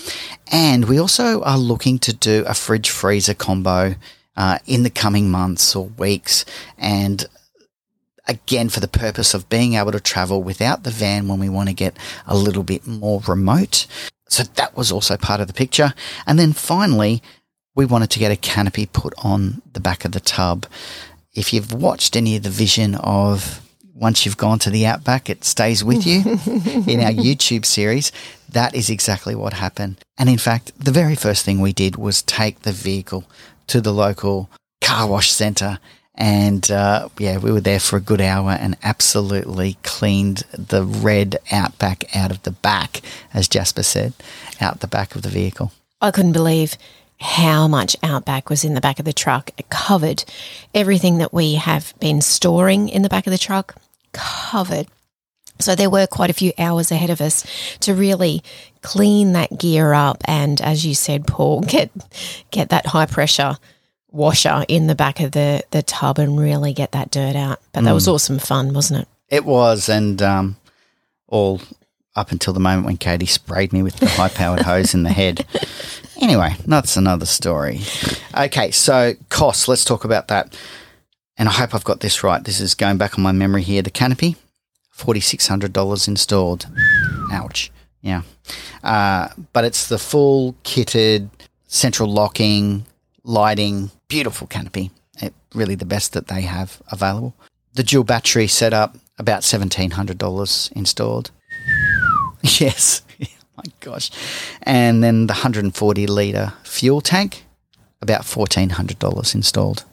And 0.51 0.87
we 0.87 0.99
also 0.99 1.43
are 1.43 1.59
looking 1.59 1.99
to 2.01 2.15
do 2.15 2.43
a 2.47 2.55
fridge 2.55 2.89
freezer 2.89 3.35
combo 3.35 3.95
uh, 4.39 4.59
in 4.67 4.85
the 4.85 4.91
coming 4.91 5.31
months 5.31 5.77
or 5.77 5.89
weeks. 5.99 6.47
And 6.79 7.27
again, 8.29 8.69
for 8.69 8.81
the 8.81 8.89
purpose 8.89 9.35
of 9.35 9.49
being 9.49 9.75
able 9.75 9.93
to 9.93 10.01
travel 10.01 10.43
without 10.43 10.85
the 10.85 10.91
van 10.91 11.27
when 11.27 11.41
we 11.41 11.49
want 11.49 11.69
to 11.69 11.75
get 11.75 11.97
a 12.27 12.37
little 12.37 12.63
bit 12.63 12.87
more 12.87 13.23
remote. 13.27 13.87
So 14.29 14.43
that 14.43 14.77
was 14.77 14.93
also 14.93 15.17
part 15.17 15.41
of 15.41 15.47
the 15.47 15.55
picture. 15.55 15.95
And 16.27 16.39
then 16.39 16.53
finally, 16.53 17.23
we 17.75 17.87
wanted 17.87 18.11
to 18.11 18.19
get 18.19 18.33
a 18.33 18.37
canopy 18.37 18.87
put 18.87 19.15
on 19.25 19.63
the 19.73 19.81
back 19.81 20.05
of 20.05 20.13
the 20.13 20.21
tub. 20.21 20.67
If 21.35 21.53
you've 21.53 21.73
watched 21.73 22.17
any 22.17 22.37
of 22.37 22.43
the 22.43 22.51
vision 22.51 22.95
of 22.97 23.65
once 23.95 24.25
you've 24.25 24.37
gone 24.37 24.59
to 24.61 24.71
the 24.71 24.87
outback, 24.87 25.29
it 25.29 25.45
stays 25.45 25.83
with 25.83 26.07
you 26.07 26.21
in 26.87 27.01
our 27.01 27.13
YouTube 27.13 27.65
series. 27.65 28.13
That 28.49 28.75
is 28.75 28.91
exactly 28.91 29.35
what 29.35 29.55
happened. 29.55 29.97
And 30.17 30.29
in 30.29 30.39
fact, 30.39 30.73
the 30.79 30.93
very 30.93 31.17
first 31.17 31.45
thing 31.45 31.61
we 31.61 31.73
did 31.73 31.97
was 31.97 32.23
take 32.23 32.61
the 32.61 32.73
vehicle 32.73 33.25
to 33.69 33.81
the 33.81 33.93
local 33.93 34.51
car 34.81 35.09
wash 35.09 35.31
center 35.31 35.79
and 36.19 36.69
uh, 36.69 37.09
yeah, 37.17 37.39
we 37.39 37.53
were 37.53 37.61
there 37.61 37.79
for 37.79 37.97
a 37.97 38.01
good 38.01 38.21
hour 38.21 38.51
and 38.51 38.77
absolutely 38.83 39.79
cleaned 39.85 40.39
the 40.53 40.85
red 40.85 41.39
outback 41.53 42.15
out 42.15 42.33
of 42.33 42.43
the 42.43 42.51
back, 42.51 43.01
as 43.33 43.47
Jasper 43.47 43.85
said, 43.85 44.13
out 44.61 44.81
the 44.81 44.89
back 44.89 45.15
of 45.15 45.23
the 45.23 45.29
vehicle. 45.29 45.71
I 46.01 46.11
couldn't 46.11 46.33
believe 46.33 46.77
how 47.21 47.69
much 47.69 47.97
outback 48.03 48.51
was 48.51 48.65
in 48.65 48.75
the 48.75 48.81
back 48.81 48.99
of 48.99 49.05
the 49.05 49.13
truck. 49.13 49.53
It 49.59 49.71
covered 49.71 50.25
everything 50.75 51.19
that 51.19 51.33
we 51.33 51.55
have 51.55 51.95
been 52.01 52.21
storing 52.21 52.89
in 52.89 53.03
the 53.03 53.09
back 53.09 53.29
of 53.29 53.31
the 53.31 53.39
truck, 53.39 53.77
covered. 54.13 54.89
So 55.61 55.77
there 55.77 55.91
were 55.91 56.09
quite 56.09 56.31
a 56.31 56.35
few 56.35 56.53
hours 56.59 56.91
ahead 56.91 57.11
of 57.11 57.21
us 57.21 57.45
to 57.81 57.95
really 57.95 58.43
clean 58.83 59.33
that 59.33 59.57
gear 59.57 59.93
up 59.93 60.21
and, 60.25 60.61
as 60.61 60.85
you 60.85 60.95
said, 60.95 61.29
Paul, 61.29 61.61
get 61.69 61.93
get 62.51 62.71
that 62.71 62.87
high 62.87 63.07
pressure 63.07 63.57
washer 64.11 64.65
in 64.69 64.87
the 64.87 64.95
back 64.95 65.21
of 65.21 65.33
the, 65.33 65.63
the 65.71 65.83
tub 65.83 66.19
and 66.19 66.39
really 66.39 66.73
get 66.73 66.93
that 66.93 67.11
dirt 67.11 67.37
out. 67.37 67.61
But 67.73 67.85
that 67.85 67.91
mm. 67.91 67.95
was 67.95 68.09
awesome 68.09 68.39
fun, 68.39 68.73
wasn't 68.73 69.03
it? 69.03 69.09
It 69.29 69.45
was, 69.45 69.89
and 69.89 70.21
um, 70.23 70.57
all 71.27 71.61
up 72.17 72.33
until 72.33 72.53
the 72.53 72.61
moment 72.61 72.87
when 72.87 72.97
Katie 72.97 73.27
sprayed 73.27 73.73
me 73.73 73.83
with 73.83 73.97
the 73.97 74.09
high 74.09 74.29
powered 74.29 74.63
hose 74.63 74.95
in 74.95 75.03
the 75.03 75.13
head. 75.13 75.47
Anyway, 76.21 76.57
that's 76.67 76.97
another 76.97 77.27
story. 77.27 77.81
Okay, 78.37 78.73
so 78.73 79.15
costs, 79.29 79.69
let's 79.69 79.85
talk 79.85 80.05
about 80.05 80.27
that. 80.29 80.59
And 81.37 81.49
I 81.49 81.53
hope 81.53 81.75
I've 81.75 81.85
got 81.85 82.01
this 82.01 82.25
right. 82.25 82.43
This 82.43 82.59
is 82.59 82.75
going 82.75 82.99
back 82.99 83.17
on 83.17 83.23
my 83.23 83.31
memory 83.31 83.63
here. 83.63 83.83
The 83.83 83.91
canopy, 83.91 84.35
$4,600 84.97 86.09
installed. 86.09 86.67
Ouch. 87.31 87.71
Yeah. 88.03 88.23
Uh, 88.83 89.29
but 89.53 89.65
it's 89.65 89.89
the 89.89 89.99
full 89.99 90.55
kitted 90.65 91.29
central 91.69 92.11
locking, 92.11 92.85
lighting, 93.29 93.91
beautiful 94.09 94.47
canopy. 94.47 94.91
It, 95.21 95.35
really 95.55 95.75
the 95.75 95.85
best 95.85 96.15
that 96.15 96.29
they 96.29 96.41
have 96.43 96.81
available. 96.91 97.35
The 97.75 97.83
dual 97.83 98.05
battery 98.05 98.49
setup, 98.49 98.97
about 99.19 99.43
$1,700 99.43 100.73
installed. 100.73 101.31
yes. 102.43 103.03
my 103.57 103.65
gosh. 103.81 104.11
And 104.63 105.05
then 105.05 105.27
the 105.27 105.35
140 105.35 106.07
litre 106.07 106.55
fuel 106.65 107.01
tank, 107.01 107.45
about 108.01 108.23
$1,400 108.23 109.35
installed. 109.35 109.85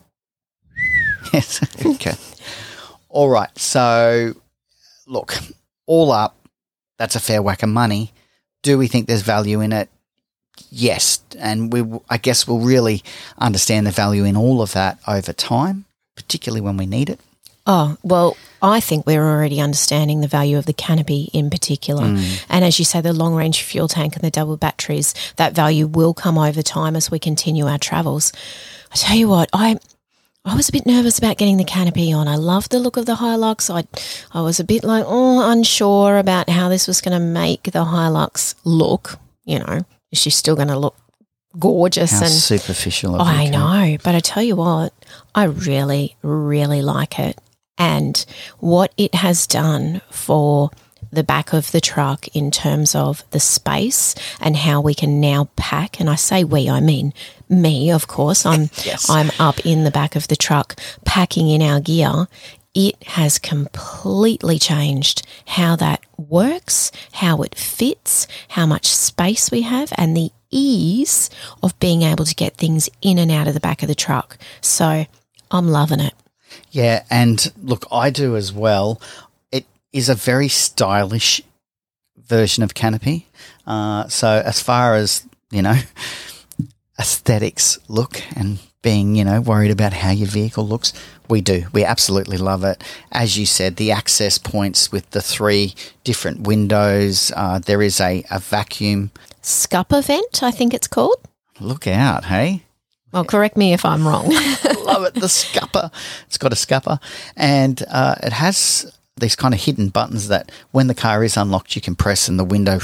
yes. 1.34 1.86
okay. 1.86 2.15
All 3.10 3.30
right. 3.30 3.56
So, 3.58 4.34
look, 5.08 5.36
all 5.86 6.12
up, 6.12 6.38
that's 6.98 7.15
a 7.15 7.20
fair 7.20 7.42
whack 7.42 7.63
of 7.63 7.70
money. 7.70 8.13
Do 8.63 8.77
we 8.77 8.88
think 8.88 9.08
there's 9.08 9.22
value 9.22 9.60
in 9.62 9.74
it? 9.74 9.89
Yes, 10.75 11.24
and 11.39 11.72
we 11.72 11.84
I 12.10 12.17
guess 12.17 12.48
we'll 12.48 12.60
really 12.60 13.03
understand 13.38 13.88
the 13.88 13.91
value 13.91 14.25
in 14.25 14.36
all 14.36 14.62
of 14.62 14.74
that 14.74 15.00
over 15.08 15.34
time, 15.34 15.86
particularly 16.15 16.62
when 16.62 16.77
we 16.77 16.86
need 16.86 17.10
it. 17.10 17.20
Oh, 17.67 17.98
well, 18.03 18.38
I 18.62 18.79
think 18.79 19.08
we're 19.08 19.25
already 19.25 19.60
understanding 19.60 20.22
the 20.22 20.27
value 20.27 20.58
of 20.58 20.67
the 20.67 20.74
canopy 20.74 21.32
in 21.34 21.50
particular. 21.50 22.03
Mm. 22.03 22.46
And 22.48 22.63
as 22.63 22.77
you 22.77 22.86
say, 22.86 23.01
the 23.01 23.12
long 23.12 23.34
range 23.34 23.63
fuel 23.63 23.88
tank 23.88 24.13
and 24.13 24.24
the 24.24 24.29
double 24.29 24.55
batteries, 24.55 25.15
that 25.38 25.53
value 25.53 25.88
will 25.88 26.13
come 26.13 26.38
over 26.38 26.62
time 26.62 26.96
as 26.96 27.10
we 27.10 27.17
continue 27.17 27.65
our 27.65 27.79
travels. 27.79 28.32
I 28.91 28.98
tell 28.98 29.17
you 29.17 29.27
what, 29.27 29.50
I 29.53 29.77
I 30.44 30.55
was 30.55 30.70
a 30.70 30.72
bit 30.72 30.86
nervous 30.86 31.17
about 31.17 31.38
getting 31.38 31.58
the 31.58 31.63
canopy 31.63 32.13
on. 32.13 32.27
I 32.27 32.36
love 32.36 32.70
the 32.70 32.77
look 32.77 32.98
of 32.98 33.08
the 33.08 33.15
Hilux. 33.15 33.74
I 33.74 33.88
I 34.38 34.41
was 34.41 34.60
a 34.60 34.63
bit 34.63 34.84
like, 34.84 35.05
oh, 35.08 35.50
unsure 35.50 36.20
about 36.20 36.50
how 36.50 36.70
this 36.70 36.88
was 36.88 37.01
going 37.01 37.20
to 37.20 37.25
make 37.25 37.63
the 37.63 37.86
Hilux 37.86 38.53
look, 38.63 39.17
you 39.44 39.58
know 39.58 39.86
is 40.16 40.20
she 40.20 40.30
still 40.30 40.56
going 40.56 40.70
to 40.70 40.80
look 40.80 40.96
gorgeous 41.60 42.12
How 42.12 42.24
and 42.24 42.32
superficial? 42.34 43.16
Oh, 43.16 43.20
I 43.20 43.50
know, 43.50 43.98
but 44.02 44.16
I 44.16 44.22
tell 44.22 44.42
you 44.42 44.56
what, 44.56 44.94
I 45.36 45.44
really, 45.44 46.16
really 46.22 46.82
like 46.82 47.20
it, 47.20 47.38
and 47.78 48.26
what 48.60 48.94
it 48.96 49.14
has 49.16 49.46
done 49.46 50.02
for 50.10 50.72
the 51.12 51.24
back 51.24 51.52
of 51.52 51.72
the 51.72 51.82
truck 51.82 52.28
in 52.30 52.50
terms 52.50 52.96
of 52.96 53.24
the 53.32 53.40
space 53.42 54.16
and 54.40 54.56
how 54.56 54.80
we 54.80 54.94
can 54.94 55.20
now 55.20 55.50
pack. 55.58 56.00
And 56.00 56.10
I 56.10 56.16
say 56.16 56.46
we, 56.46 56.70
I 56.70 56.80
mean 56.80 57.14
me, 57.50 57.92
of 57.92 58.08
course. 58.08 58.46
I'm 58.46 58.62
yes. 58.84 59.10
I'm 59.10 59.32
up 59.38 59.66
in 59.66 59.84
the 59.84 59.92
back 59.92 60.16
of 60.16 60.30
the 60.30 60.36
truck 60.36 60.80
packing 61.04 61.50
in 61.50 61.62
our 61.62 61.82
gear 61.82 62.28
it 62.75 63.01
has 63.03 63.39
completely 63.39 64.60
changed 64.60 65.25
how 65.48 65.75
that 65.77 66.03
works, 66.17 66.91
how 67.13 67.41
it 67.41 67.55
fits, 67.55 68.27
how 68.50 68.65
much 68.65 68.86
space 68.86 69.50
we 69.50 69.62
have, 69.62 69.91
and 69.98 70.15
the 70.15 70.32
ease 70.51 71.29
of 71.63 71.77
being 71.79 72.03
able 72.03 72.25
to 72.25 72.36
get 72.36 72.58
things 72.58 72.89
in 73.01 73.17
and 73.17 73.32
out 73.32 73.48
of 73.48 73.53
the 73.53 73.60
back 73.60 73.82
of 73.82 73.88
the 73.88 73.96
truck. 73.96 74.38
So 74.62 75.05
I'm 75.50 75.70
loving 75.70 76.01
it. 76.01 76.13
Yeah, 76.72 77.03
and 77.10 77.51
look, 77.63 77.86
I 77.91 78.10
do 78.10 78.36
as 78.36 78.53
well. 78.53 79.01
It 79.51 79.65
is 79.91 80.10
a 80.10 80.15
very 80.15 80.50
stylish 80.50 81.41
version 82.17 82.63
of 82.63 82.74
canopy. 82.74 83.27
Uh, 83.65 84.08
so 84.10 84.41
as 84.46 84.62
far 84.62 84.96
as 84.96 85.25
you 85.51 85.62
know, 85.62 85.75
aesthetics 87.00 87.79
look 87.88 88.22
and 88.36 88.60
being, 88.82 89.15
you 89.15 89.24
know, 89.24 89.41
worried 89.41 89.72
about 89.72 89.94
how 89.94 90.12
your 90.12 90.27
vehicle 90.27 90.67
looks. 90.67 90.94
We 91.27 91.41
do. 91.41 91.65
We 91.74 91.84
absolutely 91.84 92.38
love 92.38 92.63
it. 92.63 92.84
As 93.12 93.38
you 93.38 93.46
said, 93.46 93.75
the 93.75 93.91
access 93.91 94.38
points 94.38 94.91
with 94.91 95.10
the 95.12 95.22
three 95.22 95.74
different 96.03 96.41
windows. 96.41 97.32
Uh, 97.36 97.60
there 97.60 97.82
is 97.82 98.00
a, 98.00 98.24
a 98.29 98.39
vacuum. 98.39 99.12
Scupper 99.41 100.01
vent, 100.01 100.44
I 100.44 100.51
think 100.51 100.74
it's 100.74 100.88
called. 100.88 101.17
Look 101.60 101.88
out, 101.88 102.25
hey? 102.25 102.63
Well, 103.12 103.25
correct 103.25 103.55
me 103.55 103.74
if 103.74 103.86
I'm 103.86 104.08
wrong. 104.08 104.29
love 104.84 105.05
it. 105.05 105.13
The 105.13 105.29
scupper. 105.29 105.89
It's 106.27 106.38
got 106.38 106.51
a 106.51 106.55
scupper. 106.55 107.00
And 107.38 107.82
uh, 107.89 108.15
it 108.22 108.34
has 108.34 108.91
these 109.17 109.36
kind 109.36 109.53
of 109.53 109.62
hidden 109.62 109.89
buttons 109.89 110.27
that 110.27 110.51
when 110.72 110.88
the 110.88 110.96
car 110.96 111.24
is 111.24 111.38
unlocked, 111.38 111.75
you 111.75 111.82
can 111.82 111.96
press 111.96 112.27
and 112.27 112.38
the 112.38 112.44
window 112.44 112.79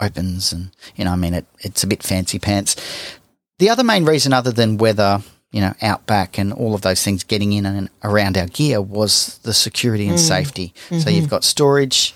opens. 0.00 0.52
And, 0.52 0.70
you 0.96 1.04
know, 1.04 1.12
I 1.12 1.16
mean, 1.16 1.34
it, 1.34 1.46
it's 1.60 1.84
a 1.84 1.86
bit 1.86 2.02
fancy 2.02 2.38
pants. 2.38 2.76
The 3.58 3.70
other 3.70 3.84
main 3.84 4.04
reason, 4.04 4.32
other 4.32 4.50
than 4.52 4.78
weather, 4.78 5.22
you 5.50 5.60
know, 5.60 5.74
outback 5.80 6.38
and 6.38 6.52
all 6.52 6.74
of 6.74 6.82
those 6.82 7.02
things 7.02 7.24
getting 7.24 7.52
in 7.52 7.64
and 7.64 7.88
around 8.04 8.36
our 8.36 8.46
gear 8.46 8.80
was 8.80 9.38
the 9.44 9.54
security 9.54 10.06
and 10.06 10.18
mm. 10.18 10.28
safety. 10.28 10.74
Mm-hmm. 10.88 10.98
So 11.00 11.10
you've 11.10 11.30
got 11.30 11.44
storage, 11.44 12.14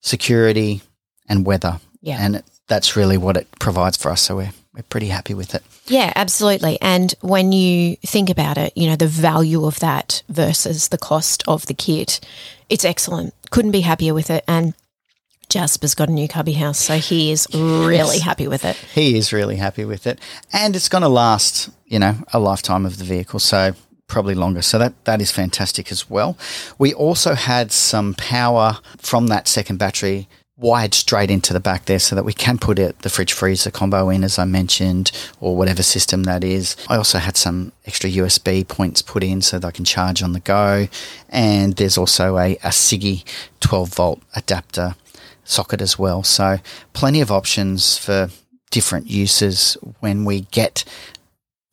security, 0.00 0.82
and 1.28 1.44
weather. 1.44 1.80
Yeah. 2.00 2.18
And 2.20 2.42
that's 2.68 2.96
really 2.96 3.16
what 3.16 3.36
it 3.36 3.48
provides 3.58 3.96
for 3.96 4.10
us. 4.10 4.22
So 4.22 4.36
we're, 4.36 4.52
we're 4.74 4.82
pretty 4.82 5.08
happy 5.08 5.34
with 5.34 5.54
it. 5.54 5.62
Yeah, 5.86 6.12
absolutely. 6.14 6.78
And 6.80 7.14
when 7.20 7.50
you 7.50 7.96
think 7.96 8.30
about 8.30 8.58
it, 8.58 8.72
you 8.76 8.88
know, 8.88 8.96
the 8.96 9.06
value 9.08 9.64
of 9.64 9.80
that 9.80 10.22
versus 10.28 10.88
the 10.88 10.98
cost 10.98 11.42
of 11.48 11.66
the 11.66 11.74
kit, 11.74 12.20
it's 12.68 12.84
excellent. 12.84 13.34
Couldn't 13.50 13.72
be 13.72 13.80
happier 13.80 14.14
with 14.14 14.30
it. 14.30 14.44
And 14.46 14.74
Jasper's 15.48 15.94
got 15.94 16.08
a 16.08 16.12
new 16.12 16.28
cubby 16.28 16.52
house, 16.52 16.78
so 16.78 16.98
he 16.98 17.30
is 17.30 17.46
really 17.54 18.18
happy 18.18 18.46
with 18.46 18.64
it. 18.64 18.76
He 18.76 19.16
is 19.16 19.32
really 19.32 19.56
happy 19.56 19.84
with 19.84 20.06
it. 20.06 20.20
And 20.52 20.76
it's 20.76 20.88
going 20.88 21.02
to 21.02 21.08
last, 21.08 21.70
you 21.86 21.98
know, 21.98 22.16
a 22.32 22.38
lifetime 22.38 22.84
of 22.84 22.98
the 22.98 23.04
vehicle. 23.04 23.40
So 23.40 23.72
probably 24.08 24.34
longer. 24.34 24.62
So 24.62 24.78
that, 24.78 25.04
that 25.04 25.20
is 25.20 25.30
fantastic 25.30 25.92
as 25.92 26.10
well. 26.10 26.36
We 26.78 26.92
also 26.92 27.34
had 27.34 27.70
some 27.70 28.14
power 28.14 28.78
from 28.96 29.28
that 29.28 29.46
second 29.46 29.76
battery 29.78 30.28
wired 30.56 30.92
straight 30.92 31.30
into 31.30 31.52
the 31.52 31.60
back 31.60 31.84
there 31.84 32.00
so 32.00 32.16
that 32.16 32.24
we 32.24 32.32
can 32.32 32.58
put 32.58 32.80
it 32.80 32.98
the 33.00 33.08
fridge 33.08 33.32
freezer 33.32 33.70
combo 33.70 34.08
in 34.08 34.24
as 34.24 34.40
I 34.40 34.44
mentioned 34.44 35.12
or 35.40 35.56
whatever 35.56 35.84
system 35.84 36.24
that 36.24 36.42
is. 36.42 36.74
I 36.88 36.96
also 36.96 37.18
had 37.18 37.36
some 37.36 37.70
extra 37.86 38.10
USB 38.10 38.66
points 38.66 39.00
put 39.00 39.22
in 39.22 39.40
so 39.40 39.60
that 39.60 39.66
I 39.68 39.70
can 39.70 39.84
charge 39.84 40.20
on 40.20 40.32
the 40.32 40.40
go 40.40 40.88
and 41.28 41.76
there's 41.76 41.96
also 41.96 42.38
a, 42.38 42.54
a 42.56 42.70
ciggy 42.70 43.22
12 43.60 43.94
volt 43.94 44.20
adapter 44.34 44.96
socket 45.48 45.80
as 45.80 45.98
well. 45.98 46.22
So 46.22 46.58
plenty 46.92 47.20
of 47.20 47.32
options 47.32 47.96
for 47.98 48.30
different 48.70 49.08
uses 49.08 49.76
when 50.00 50.24
we 50.24 50.42
get 50.42 50.84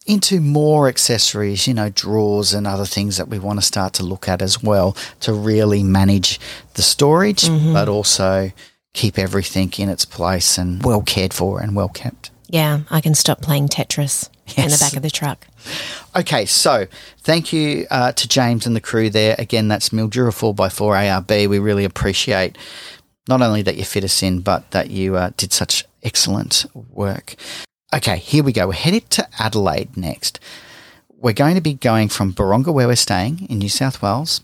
into 0.07 0.39
more 0.39 0.87
accessories, 0.87 1.67
you 1.67 1.73
know, 1.73 1.89
drawers 1.89 2.53
and 2.53 2.67
other 2.67 2.85
things 2.85 3.17
that 3.17 3.27
we 3.27 3.39
want 3.39 3.59
to 3.59 3.65
start 3.65 3.93
to 3.93 4.03
look 4.03 4.29
at 4.29 4.41
as 4.41 4.61
well 4.61 4.95
to 5.19 5.33
really 5.33 5.83
manage 5.83 6.39
the 6.75 6.81
storage, 6.81 7.43
mm-hmm. 7.43 7.73
but 7.73 7.89
also 7.89 8.51
keep 8.93 9.17
everything 9.17 9.73
in 9.77 9.89
its 9.89 10.05
place 10.05 10.57
and 10.57 10.83
well 10.83 11.01
cared 11.01 11.33
for 11.33 11.59
and 11.59 11.75
well 11.75 11.89
kept. 11.89 12.31
Yeah, 12.47 12.81
I 12.91 13.01
can 13.01 13.15
stop 13.15 13.41
playing 13.41 13.69
Tetris 13.69 14.29
yes. 14.47 14.57
in 14.57 14.69
the 14.69 14.77
back 14.77 14.95
of 14.95 15.01
the 15.01 15.09
truck. 15.09 15.47
Okay, 16.15 16.45
so 16.45 16.85
thank 17.21 17.51
you 17.51 17.87
uh, 17.89 18.11
to 18.11 18.27
James 18.27 18.67
and 18.67 18.75
the 18.75 18.81
crew 18.81 19.09
there. 19.09 19.35
Again, 19.39 19.67
that's 19.67 19.89
Mildura 19.89 20.31
4x4 20.31 21.25
ARB. 21.25 21.49
We 21.49 21.57
really 21.57 21.83
appreciate 21.83 22.57
not 23.27 23.41
only 23.41 23.61
that 23.61 23.77
you 23.77 23.83
fit 23.83 24.03
us 24.03 24.21
in, 24.21 24.41
but 24.41 24.69
that 24.71 24.89
you 24.89 25.15
uh, 25.15 25.31
did 25.37 25.51
such 25.51 25.85
excellent 26.03 26.65
work. 26.73 27.35
Okay, 27.93 28.17
here 28.17 28.43
we 28.43 28.51
go. 28.51 28.67
We're 28.67 28.73
headed 28.73 29.09
to 29.11 29.27
Adelaide 29.39 29.95
next. 29.97 30.39
We're 31.09 31.33
going 31.33 31.55
to 31.55 31.61
be 31.61 31.73
going 31.73 32.09
from 32.09 32.33
Buronga, 32.33 32.73
where 32.73 32.87
we're 32.87 32.95
staying 32.95 33.47
in 33.49 33.59
New 33.59 33.69
South 33.69 34.01
Wales. 34.01 34.41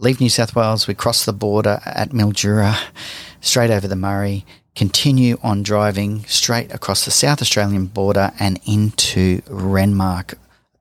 Leave 0.00 0.20
New 0.20 0.28
South 0.28 0.54
Wales, 0.54 0.86
we 0.86 0.94
cross 0.94 1.24
the 1.24 1.32
border 1.32 1.80
at 1.84 2.10
Mildura, 2.10 2.78
straight 3.40 3.70
over 3.70 3.88
the 3.88 3.96
Murray, 3.96 4.46
continue 4.76 5.36
on 5.42 5.64
driving 5.64 6.24
straight 6.26 6.72
across 6.72 7.04
the 7.04 7.10
South 7.10 7.42
Australian 7.42 7.86
border 7.86 8.30
and 8.38 8.60
into 8.64 9.40
Renmark, 9.42 10.34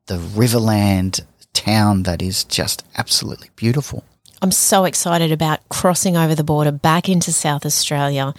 the 0.05 0.17
Riverland 0.17 1.21
town 1.53 2.03
that 2.03 2.21
is 2.21 2.43
just 2.43 2.85
absolutely 2.95 3.49
beautiful. 3.55 4.03
I'm 4.41 4.51
so 4.51 4.85
excited 4.85 5.31
about 5.31 5.67
crossing 5.69 6.15
over 6.15 6.35
the 6.35 6.43
border 6.43 6.71
back 6.71 7.09
into 7.09 7.31
South 7.31 7.65
Australia, 7.65 8.35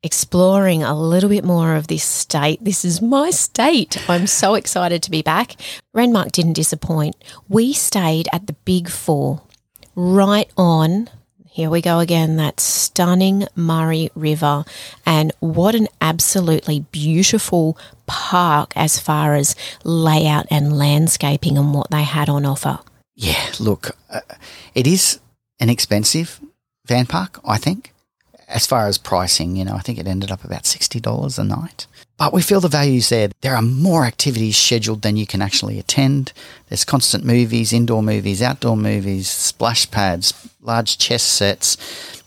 exploring 0.00 0.84
a 0.84 0.96
little 0.96 1.28
bit 1.28 1.44
more 1.44 1.74
of 1.74 1.88
this 1.88 2.04
state. 2.04 2.62
This 2.62 2.84
is 2.84 3.02
my 3.02 3.30
state. 3.30 4.08
I'm 4.08 4.28
so 4.28 4.54
excited 4.54 5.02
to 5.02 5.10
be 5.10 5.22
back. 5.22 5.56
Renmark 5.94 6.30
didn't 6.30 6.52
disappoint. 6.52 7.16
We 7.48 7.72
stayed 7.72 8.28
at 8.32 8.46
the 8.46 8.52
Big 8.64 8.88
Four, 8.88 9.42
right 9.96 10.48
on. 10.56 11.10
Here 11.50 11.70
we 11.70 11.80
go 11.80 11.98
again, 11.98 12.36
that 12.36 12.60
stunning 12.60 13.46
Murray 13.56 14.10
River. 14.14 14.64
And 15.04 15.32
what 15.40 15.74
an 15.74 15.88
absolutely 16.00 16.80
beautiful 16.92 17.76
park 18.06 18.72
as 18.76 19.00
far 19.00 19.34
as 19.34 19.56
layout 19.82 20.46
and 20.50 20.78
landscaping 20.78 21.58
and 21.58 21.74
what 21.74 21.90
they 21.90 22.04
had 22.04 22.28
on 22.28 22.46
offer. 22.46 22.78
Yeah, 23.16 23.52
look, 23.60 23.96
uh, 24.10 24.20
it 24.74 24.88
is 24.88 25.20
an 25.64 25.70
expensive 25.70 26.40
van 26.84 27.06
park, 27.06 27.40
I 27.44 27.56
think. 27.56 27.92
As 28.46 28.66
far 28.66 28.86
as 28.86 28.98
pricing, 28.98 29.56
you 29.56 29.64
know, 29.64 29.74
I 29.74 29.80
think 29.80 29.98
it 29.98 30.06
ended 30.06 30.30
up 30.30 30.44
about 30.44 30.64
$60 30.64 31.38
a 31.38 31.44
night. 31.44 31.86
But 32.18 32.34
we 32.34 32.42
feel 32.42 32.60
the 32.60 32.68
value's 32.68 33.08
there. 33.08 33.30
There 33.40 33.56
are 33.56 33.62
more 33.62 34.04
activities 34.04 34.58
scheduled 34.58 35.00
than 35.00 35.16
you 35.16 35.26
can 35.26 35.40
actually 35.40 35.78
attend. 35.78 36.34
There's 36.68 36.84
constant 36.84 37.24
movies, 37.24 37.72
indoor 37.72 38.02
movies, 38.02 38.42
outdoor 38.42 38.76
movies, 38.76 39.30
splash 39.30 39.90
pads, 39.90 40.34
large 40.60 40.98
chess 40.98 41.22
sets, 41.22 41.78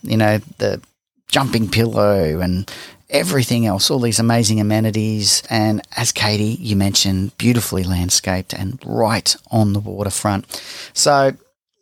you 0.02 0.16
know, 0.16 0.38
the 0.58 0.82
jumping 1.28 1.70
pillow 1.70 2.40
and 2.40 2.68
everything 3.08 3.66
else, 3.66 3.88
all 3.88 4.00
these 4.00 4.18
amazing 4.18 4.58
amenities. 4.58 5.44
And 5.48 5.80
as 5.96 6.10
Katie, 6.10 6.58
you 6.58 6.74
mentioned, 6.74 7.38
beautifully 7.38 7.84
landscaped 7.84 8.52
and 8.52 8.82
right 8.84 9.36
on 9.52 9.74
the 9.74 9.80
waterfront. 9.80 10.60
So 10.92 11.34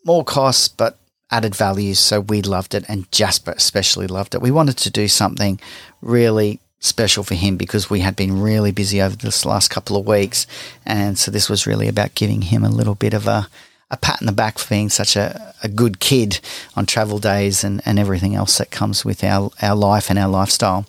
more 0.05 0.25
costs, 0.25 0.69
but 0.69 0.99
added 1.31 1.55
values. 1.55 1.99
So 1.99 2.21
we 2.21 2.43
loved 2.43 2.75
it, 2.75 2.85
and 2.89 3.11
Jasper 3.13 3.53
especially 3.57 4.07
loved 4.07 4.35
it. 4.35 4.43
We 4.43 4.51
wanted 4.51 4.77
to 4.79 4.91
do 4.91 5.09
something 5.09 5.61
really 6.01 6.61
special 6.79 7.25
for 7.25 7.35
him 7.35 7.57
because 7.57 7.91
we 7.91 8.01
had 8.01 8.17
been 8.17 8.41
really 8.41 8.71
busy 8.71 9.01
over 9.01 9.17
this 9.17 9.45
last 9.45 9.69
couple 9.69 9.97
of 9.97 10.07
weeks. 10.07 10.47
And 10.85 11.19
so 11.19 11.31
this 11.31 11.49
was 11.49 11.67
really 11.67 11.89
about 11.89 12.15
giving 12.15 12.43
him 12.43 12.65
a 12.65 12.71
little 12.71 12.95
bit 12.95 13.15
of 13.15 13.27
a, 13.27 13.49
a 13.91 13.97
pat 13.97 14.21
in 14.21 14.27
the 14.27 14.33
back 14.33 14.59
for 14.59 14.69
being 14.69 14.89
such 14.89 15.17
a, 15.17 15.55
a 15.63 15.69
good 15.69 16.01
kid 16.01 16.41
on 16.77 16.87
travel 16.87 17.19
days 17.19 17.65
and, 17.65 17.81
and 17.85 17.99
everything 17.99 18.35
else 18.35 18.59
that 18.59 18.71
comes 18.71 19.05
with 19.05 19.25
our, 19.25 19.51
our 19.63 19.75
life 19.75 20.11
and 20.11 20.19
our 20.19 20.29
lifestyle. 20.29 20.87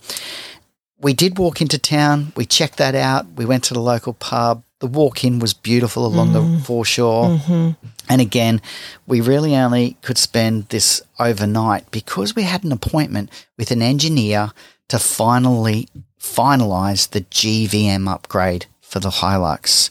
We 1.00 1.13
did 1.13 1.38
walk 1.38 1.62
into 1.62 1.78
town. 1.78 2.34
We 2.36 2.45
checked 2.45 2.78
that 2.78 2.95
out. 2.95 3.28
We 3.36 3.45
went 3.45 3.63
to 3.65 3.73
the 3.73 3.80
local 3.80 4.13
pub 4.13 4.63
the 4.80 4.88
walk 4.88 5.23
in 5.23 5.39
was 5.39 5.54
beautiful 5.54 6.06
along 6.06 6.30
mm. 6.30 6.58
the 6.58 6.63
foreshore. 6.63 7.26
Mm-hmm. 7.26 7.88
And 8.10 8.22
again, 8.22 8.62
we 9.06 9.22
really 9.22 9.56
only 9.56 9.98
could 10.02 10.17
spend 10.17 10.70
this 10.70 11.02
overnight 11.20 11.89
because 11.91 12.36
we 12.36 12.43
had 12.43 12.63
an 12.63 12.72
appointment 12.72 13.30
with 13.58 13.72
an 13.72 13.82
engineer 13.82 14.52
to 14.88 15.00
finally 15.00 15.89
finalize 16.20 17.10
the 17.10 17.22
GVM 17.22 18.10
upgrade 18.10 18.65
for 18.82 19.00
the 19.00 19.10
Hilux. 19.10 19.89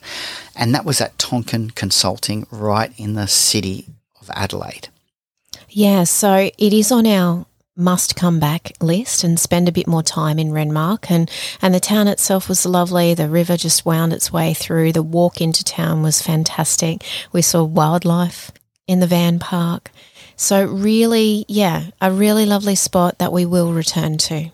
And 0.55 0.75
that 0.75 0.85
was 0.85 1.01
at 1.01 1.19
Tonkin 1.19 1.71
Consulting 1.71 2.47
right 2.51 2.93
in 2.97 3.15
the 3.15 3.27
city 3.27 3.87
of 4.21 4.31
Adelaide. 4.35 4.89
Yeah, 5.69 6.05
so 6.05 6.51
it 6.57 6.73
is 6.73 6.91
on 6.91 7.07
our 7.07 7.45
must 7.77 8.17
come 8.17 8.41
back 8.41 8.73
list 8.81 9.23
and 9.23 9.39
spend 9.39 9.69
a 9.69 9.73
bit 9.73 9.87
more 9.87 10.03
time 10.03 10.39
in 10.39 10.49
Renmark. 10.49 11.11
And, 11.11 11.31
and 11.61 11.75
the 11.75 11.81
town 11.81 12.09
itself 12.09 12.49
was 12.49 12.65
lovely. 12.65 13.15
The 13.15 13.29
river 13.29 13.57
just 13.57 13.85
wound 13.85 14.13
its 14.13 14.33
way 14.33 14.55
through. 14.55 14.93
The 14.93 15.03
walk 15.03 15.41
into 15.41 15.63
town 15.63 16.03
was 16.03 16.23
fantastic. 16.23 17.05
We 17.33 17.43
saw 17.43 17.63
wildlife 17.63 18.51
in 18.87 19.01
the 19.01 19.07
van 19.07 19.39
park. 19.39 19.91
So, 20.37 20.67
really, 20.67 21.45
yeah, 21.49 21.87
a 22.01 22.13
really 22.13 22.45
lovely 22.45 22.75
spot 22.75 23.19
that 23.19 23.33
we 23.33 23.47
will 23.47 23.73
return 23.73 24.19
to. 24.19 24.51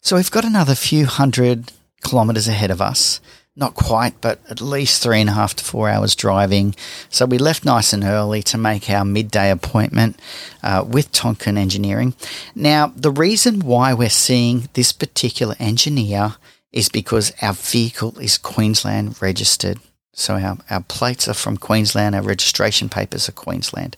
So, 0.00 0.16
we've 0.16 0.30
got 0.30 0.44
another 0.44 0.74
few 0.74 1.06
hundred 1.06 1.72
kilometres 2.02 2.46
ahead 2.46 2.70
of 2.70 2.82
us 2.82 3.20
not 3.58 3.74
quite, 3.74 4.20
but 4.20 4.38
at 4.48 4.60
least 4.60 5.02
three 5.02 5.20
and 5.20 5.28
a 5.28 5.32
half 5.32 5.54
to 5.56 5.64
four 5.64 5.88
hours 5.88 6.14
driving. 6.14 6.76
So 7.10 7.26
we 7.26 7.38
left 7.38 7.64
nice 7.64 7.92
and 7.92 8.04
early 8.04 8.42
to 8.44 8.56
make 8.56 8.88
our 8.88 9.04
midday 9.04 9.50
appointment 9.50 10.18
uh, 10.62 10.84
with 10.86 11.10
Tonkin 11.10 11.58
Engineering. 11.58 12.14
Now, 12.54 12.92
the 12.94 13.10
reason 13.10 13.60
why 13.60 13.94
we're 13.94 14.10
seeing 14.10 14.68
this 14.74 14.92
particular 14.92 15.56
engineer 15.58 16.36
is 16.72 16.88
because 16.88 17.32
our 17.42 17.52
vehicle 17.52 18.18
is 18.20 18.38
Queensland 18.38 19.20
registered. 19.20 19.78
So 20.12 20.36
our, 20.36 20.58
our 20.70 20.82
plates 20.82 21.26
are 21.26 21.34
from 21.34 21.56
Queensland, 21.56 22.14
our 22.14 22.22
registration 22.22 22.88
papers 22.88 23.28
are 23.28 23.32
Queensland. 23.32 23.96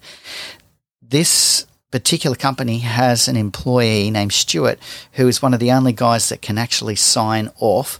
This 1.02 1.66
particular 1.90 2.36
company 2.36 2.78
has 2.78 3.28
an 3.28 3.36
employee 3.36 4.10
named 4.10 4.32
Stuart 4.32 4.78
who 5.12 5.28
is 5.28 5.42
one 5.42 5.52
of 5.52 5.60
the 5.60 5.72
only 5.72 5.92
guys 5.92 6.28
that 6.28 6.40
can 6.40 6.56
actually 6.56 6.96
sign 6.96 7.50
off 7.58 7.98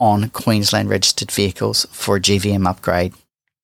on 0.00 0.30
Queensland 0.30 0.88
registered 0.88 1.30
vehicles 1.30 1.86
for 1.92 2.16
a 2.16 2.20
GVM 2.20 2.66
upgrade 2.66 3.12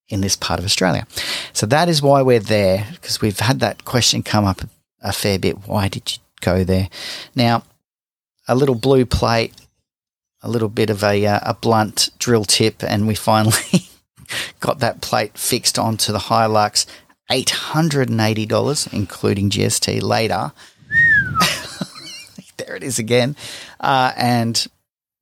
in 0.09 0.21
this 0.21 0.37
part 0.37 0.61
of 0.61 0.65
Australia. 0.65 1.07
So 1.53 1.67
that 1.67 1.89
is 1.89 2.03
why 2.03 2.23
we're 2.23 2.39
there 2.39 2.87
because 2.93 3.21
we've 3.21 3.41
had 3.41 3.61
that 3.61 3.85
question 3.85 4.23
come 4.23 4.45
up 4.45 4.61
a 5.03 5.13
fair 5.13 5.39
bit. 5.39 5.67
Why 5.67 5.89
did 5.89 6.13
you 6.13 6.19
go 6.41 6.63
there? 6.63 6.89
Now, 7.35 7.65
a 8.47 8.55
little 8.55 8.75
blue 8.75 9.07
plate, 9.07 9.53
a 10.43 10.49
little 10.49 10.69
bit 10.69 10.91
of 10.91 11.03
a, 11.03 11.27
uh, 11.27 11.41
a 11.43 11.55
blunt 11.55 12.11
drill 12.19 12.45
tip, 12.45 12.85
and 12.85 13.07
we 13.07 13.15
finally 13.15 13.89
got 14.61 14.79
that 14.79 15.01
plate 15.01 15.37
fixed 15.37 15.79
onto 15.79 16.13
the 16.13 16.19
Hilux. 16.19 16.87
$880, 17.31 18.93
including 18.93 19.51
GST 19.51 20.01
later. 20.01 20.53
there 22.57 22.77
it 22.77 22.85
is 22.85 23.01
again. 23.01 23.35
Uh, 23.81 24.13
and 24.17 24.67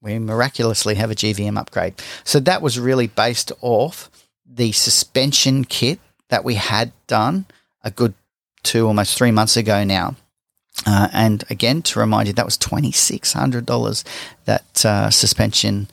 we 0.04 0.18
miraculously 0.18 0.94
have 0.96 1.10
a 1.10 1.14
GVM 1.14 1.58
upgrade. 1.58 1.94
So 2.22 2.38
that 2.40 2.62
was 2.62 2.78
really 2.78 3.06
based 3.06 3.50
off 3.62 4.10
the 4.46 4.70
suspension 4.72 5.64
kit 5.64 5.98
that 6.28 6.44
we 6.44 6.54
had 6.54 6.92
done 7.06 7.46
a 7.82 7.90
good 7.90 8.14
two, 8.62 8.86
almost 8.86 9.16
three 9.16 9.30
months 9.30 9.56
ago 9.56 9.82
now. 9.82 10.16
Uh, 10.86 11.08
and 11.12 11.44
again, 11.50 11.82
to 11.82 12.00
remind 12.00 12.28
you, 12.28 12.34
that 12.34 12.44
was 12.44 12.58
$2,600, 12.58 14.04
that 14.44 14.84
uh, 14.84 15.10
suspension 15.10 15.88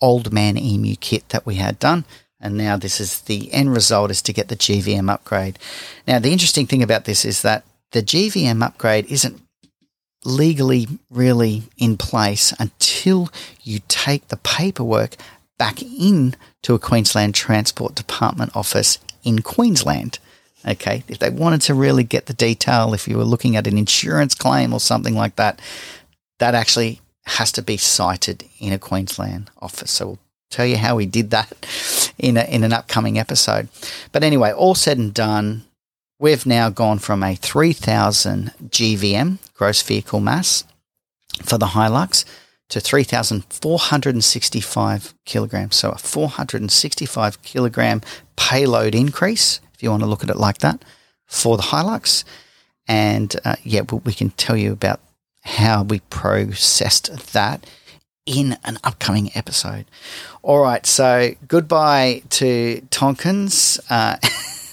old 0.00 0.32
man 0.32 0.58
emu 0.58 0.96
kit 0.96 1.28
that 1.30 1.46
we 1.46 1.56
had 1.56 1.78
done. 1.78 2.04
And 2.40 2.56
now 2.56 2.76
this 2.76 3.00
is 3.00 3.22
the 3.22 3.52
end 3.52 3.72
result 3.72 4.10
is 4.10 4.22
to 4.22 4.32
get 4.32 4.48
the 4.48 4.56
GVM 4.56 5.10
upgrade. 5.10 5.58
Now, 6.06 6.18
the 6.18 6.32
interesting 6.32 6.66
thing 6.66 6.82
about 6.82 7.04
this 7.04 7.24
is 7.24 7.42
that 7.42 7.64
the 7.92 8.02
GVM 8.02 8.62
upgrade 8.64 9.06
isn't 9.06 9.40
legally 10.26 10.88
really 11.10 11.62
in 11.78 11.96
place 11.96 12.52
until 12.58 13.30
you 13.62 13.80
take 13.88 14.28
the 14.28 14.36
paperwork 14.36 15.16
back 15.56 15.82
in 15.82 16.34
to 16.62 16.74
a 16.74 16.78
Queensland 16.78 17.34
Transport 17.34 17.94
Department 17.94 18.54
office 18.54 18.98
in 19.22 19.40
Queensland. 19.40 20.18
Okay, 20.66 21.04
if 21.06 21.20
they 21.20 21.30
wanted 21.30 21.60
to 21.62 21.74
really 21.74 22.02
get 22.02 22.26
the 22.26 22.34
detail, 22.34 22.92
if 22.92 23.06
you 23.06 23.16
were 23.16 23.24
looking 23.24 23.54
at 23.54 23.68
an 23.68 23.78
insurance 23.78 24.34
claim 24.34 24.72
or 24.72 24.80
something 24.80 25.14
like 25.14 25.36
that, 25.36 25.60
that 26.38 26.54
actually 26.54 27.00
has 27.26 27.52
to 27.52 27.62
be 27.62 27.76
cited 27.76 28.44
in 28.58 28.72
a 28.72 28.78
Queensland 28.78 29.50
office. 29.62 29.92
So 29.92 30.06
we'll 30.06 30.18
tell 30.50 30.66
you 30.66 30.76
how 30.76 30.96
we 30.96 31.06
did 31.06 31.30
that 31.30 32.10
in 32.18 32.36
a, 32.36 32.44
in 32.44 32.64
an 32.64 32.72
upcoming 32.72 33.18
episode. 33.18 33.68
But 34.10 34.24
anyway, 34.24 34.52
all 34.52 34.74
said 34.74 34.98
and 34.98 35.14
done, 35.14 35.64
we've 36.18 36.46
now 36.46 36.70
gone 36.70 36.98
from 36.98 37.22
a 37.22 37.34
3000 37.34 38.52
GVM 38.68 39.36
gross 39.54 39.82
vehicle 39.82 40.20
mass 40.20 40.64
for 41.42 41.58
the 41.58 41.66
Hilux 41.66 42.24
to 42.68 42.80
3,465 42.80 45.14
kilograms. 45.24 45.76
So 45.76 45.90
a 45.90 45.98
465 45.98 47.42
kilogram 47.42 48.00
payload 48.36 48.94
increase, 48.94 49.60
if 49.74 49.82
you 49.82 49.90
want 49.90 50.02
to 50.02 50.08
look 50.08 50.24
at 50.24 50.30
it 50.30 50.36
like 50.36 50.58
that, 50.58 50.84
for 51.26 51.56
the 51.56 51.64
Hilux. 51.64 52.22
And 52.88 53.34
uh, 53.44 53.56
yeah, 53.62 53.82
we 53.82 54.12
can 54.12 54.30
tell 54.30 54.56
you 54.56 54.72
about 54.72 55.00
how 55.42 55.82
we 55.82 56.00
processed 56.10 57.32
that 57.32 57.66
in 58.24 58.56
an 58.64 58.78
upcoming 58.82 59.30
episode. 59.34 59.84
All 60.42 60.60
right, 60.60 60.84
so 60.84 61.34
goodbye 61.46 62.22
to 62.30 62.80
Tonkins 62.90 63.78
uh, 63.88 64.16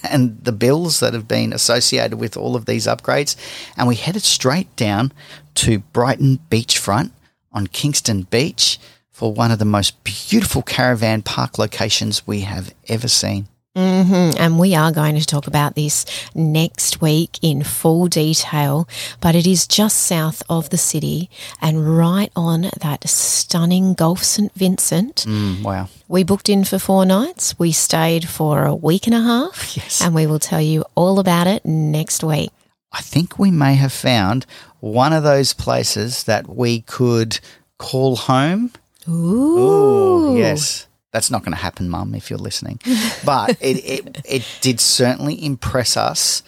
and 0.03 0.43
the 0.43 0.51
bills 0.51 0.99
that 0.99 1.13
have 1.13 1.27
been 1.27 1.53
associated 1.53 2.19
with 2.19 2.37
all 2.37 2.55
of 2.55 2.65
these 2.65 2.87
upgrades. 2.87 3.35
And 3.77 3.87
we 3.87 3.95
headed 3.95 4.23
straight 4.23 4.73
down 4.75 5.11
to 5.55 5.79
Brighton 5.79 6.39
Beachfront 6.49 7.11
on 7.51 7.67
Kingston 7.67 8.23
Beach 8.23 8.79
for 9.11 9.31
one 9.31 9.51
of 9.51 9.59
the 9.59 9.65
most 9.65 10.03
beautiful 10.03 10.61
caravan 10.61 11.21
park 11.21 11.57
locations 11.57 12.25
we 12.25 12.41
have 12.41 12.73
ever 12.87 13.07
seen. 13.07 13.47
Mm-hmm. 13.75 14.37
And 14.39 14.59
we 14.59 14.75
are 14.75 14.91
going 14.91 15.15
to 15.15 15.25
talk 15.25 15.47
about 15.47 15.73
this 15.73 16.05
next 16.35 17.01
week 17.01 17.39
in 17.41 17.63
full 17.63 18.07
detail, 18.07 18.87
but 19.19 19.33
it 19.33 19.47
is 19.47 19.65
just 19.65 19.97
south 19.97 20.43
of 20.47 20.69
the 20.69 20.77
city 20.77 21.29
and 21.59 21.97
right 21.97 22.31
on 22.35 22.69
that 22.81 23.07
stunning 23.09 23.95
Gulf 23.95 24.23
St. 24.23 24.53
Vincent. 24.53 25.25
Mm, 25.27 25.63
wow. 25.63 25.89
We 26.07 26.23
booked 26.23 26.49
in 26.49 26.65
for 26.65 26.77
four 26.77 27.05
nights. 27.05 27.57
We 27.57 27.71
stayed 27.71 28.29
for 28.29 28.65
a 28.65 28.75
week 28.75 29.07
and 29.07 29.15
a 29.15 29.21
half. 29.21 29.73
Yes. 29.83 30.01
And 30.01 30.13
we 30.13 30.27
will 30.27 30.39
tell 30.39 30.61
you 30.61 30.85
all 30.93 31.17
about 31.17 31.47
it 31.47 31.65
next 31.65 32.23
week. 32.23 32.51
I 32.91 33.01
think 33.01 33.39
we 33.39 33.49
may 33.49 33.73
have 33.73 33.91
found 33.91 34.45
one 34.81 35.13
of 35.13 35.23
those 35.23 35.53
places 35.53 36.25
that 36.25 36.47
we 36.47 36.81
could 36.81 37.39
call 37.79 38.15
home. 38.15 38.71
Ooh. 39.07 39.57
Ooh 39.57 40.37
yes. 40.37 40.85
That's 41.13 41.31
not 41.31 41.43
going 41.43 41.53
to 41.53 41.61
happen, 41.61 41.89
Mum, 41.89 42.15
if 42.15 42.29
you're 42.29 42.39
listening. 42.39 42.79
But 43.25 43.51
it, 43.61 43.77
it, 43.85 44.21
it 44.25 44.45
did 44.59 44.81
certainly 44.81 45.43
impress 45.45 45.95
us 45.95 46.43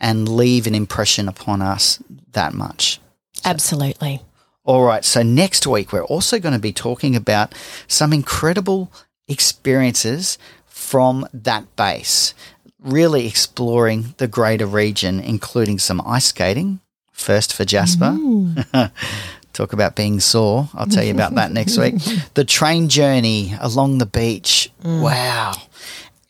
and 0.00 0.28
leave 0.28 0.66
an 0.66 0.74
impression 0.74 1.28
upon 1.28 1.62
us 1.62 2.02
that 2.32 2.52
much. 2.52 2.98
Absolutely. 3.44 4.22
All 4.64 4.82
right. 4.82 5.04
So 5.04 5.22
next 5.22 5.66
week, 5.66 5.92
we're 5.92 6.04
also 6.04 6.40
going 6.40 6.54
to 6.54 6.58
be 6.60 6.72
talking 6.72 7.14
about 7.14 7.54
some 7.86 8.12
incredible 8.12 8.90
experiences 9.28 10.38
from 10.66 11.28
that 11.32 11.76
base, 11.76 12.34
really 12.80 13.26
exploring 13.26 14.14
the 14.16 14.26
greater 14.26 14.66
region, 14.66 15.20
including 15.20 15.78
some 15.78 16.00
ice 16.04 16.26
skating, 16.26 16.80
first 17.12 17.52
for 17.52 17.64
Jasper. 17.64 18.16
Talk 19.56 19.72
about 19.72 19.96
being 19.96 20.20
sore. 20.20 20.68
I'll 20.74 20.84
tell 20.86 21.02
you 21.02 21.12
about 21.12 21.34
that 21.36 21.50
next 21.50 21.78
week. 21.78 21.94
The 22.34 22.44
train 22.44 22.90
journey 22.90 23.54
along 23.58 23.96
the 23.96 24.04
beach. 24.04 24.70
Mm. 24.82 25.00
Wow. 25.00 25.54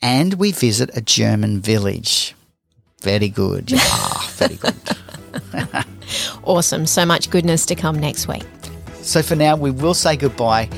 And 0.01 0.35
we 0.35 0.53
visit 0.53 0.95
a 0.95 1.01
German 1.01 1.59
village. 1.59 2.35
Very 3.01 3.27
good. 3.27 3.69
Yeah, 3.69 3.79
very 4.29 4.55
good. 4.55 4.75
Awesome. 6.45 6.85
So 6.85 7.05
much 7.05 7.29
goodness 7.29 7.65
to 7.65 7.75
come 7.75 7.99
next 7.99 8.29
week. 8.29 8.45
So 9.01 9.21
for 9.21 9.35
now, 9.35 9.57
we 9.57 9.71
will 9.71 9.93
say 9.93 10.15
goodbye. 10.15 10.69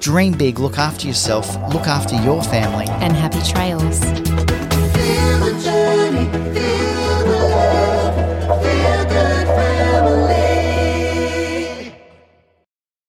Dream 0.00 0.34
big, 0.34 0.58
look 0.58 0.76
after 0.76 1.06
yourself, 1.06 1.56
look 1.72 1.86
after 1.86 2.14
your 2.22 2.42
family. 2.42 2.84
And 3.00 3.14
happy 3.14 3.40
trails. 3.40 4.04
Feel 4.92 6.65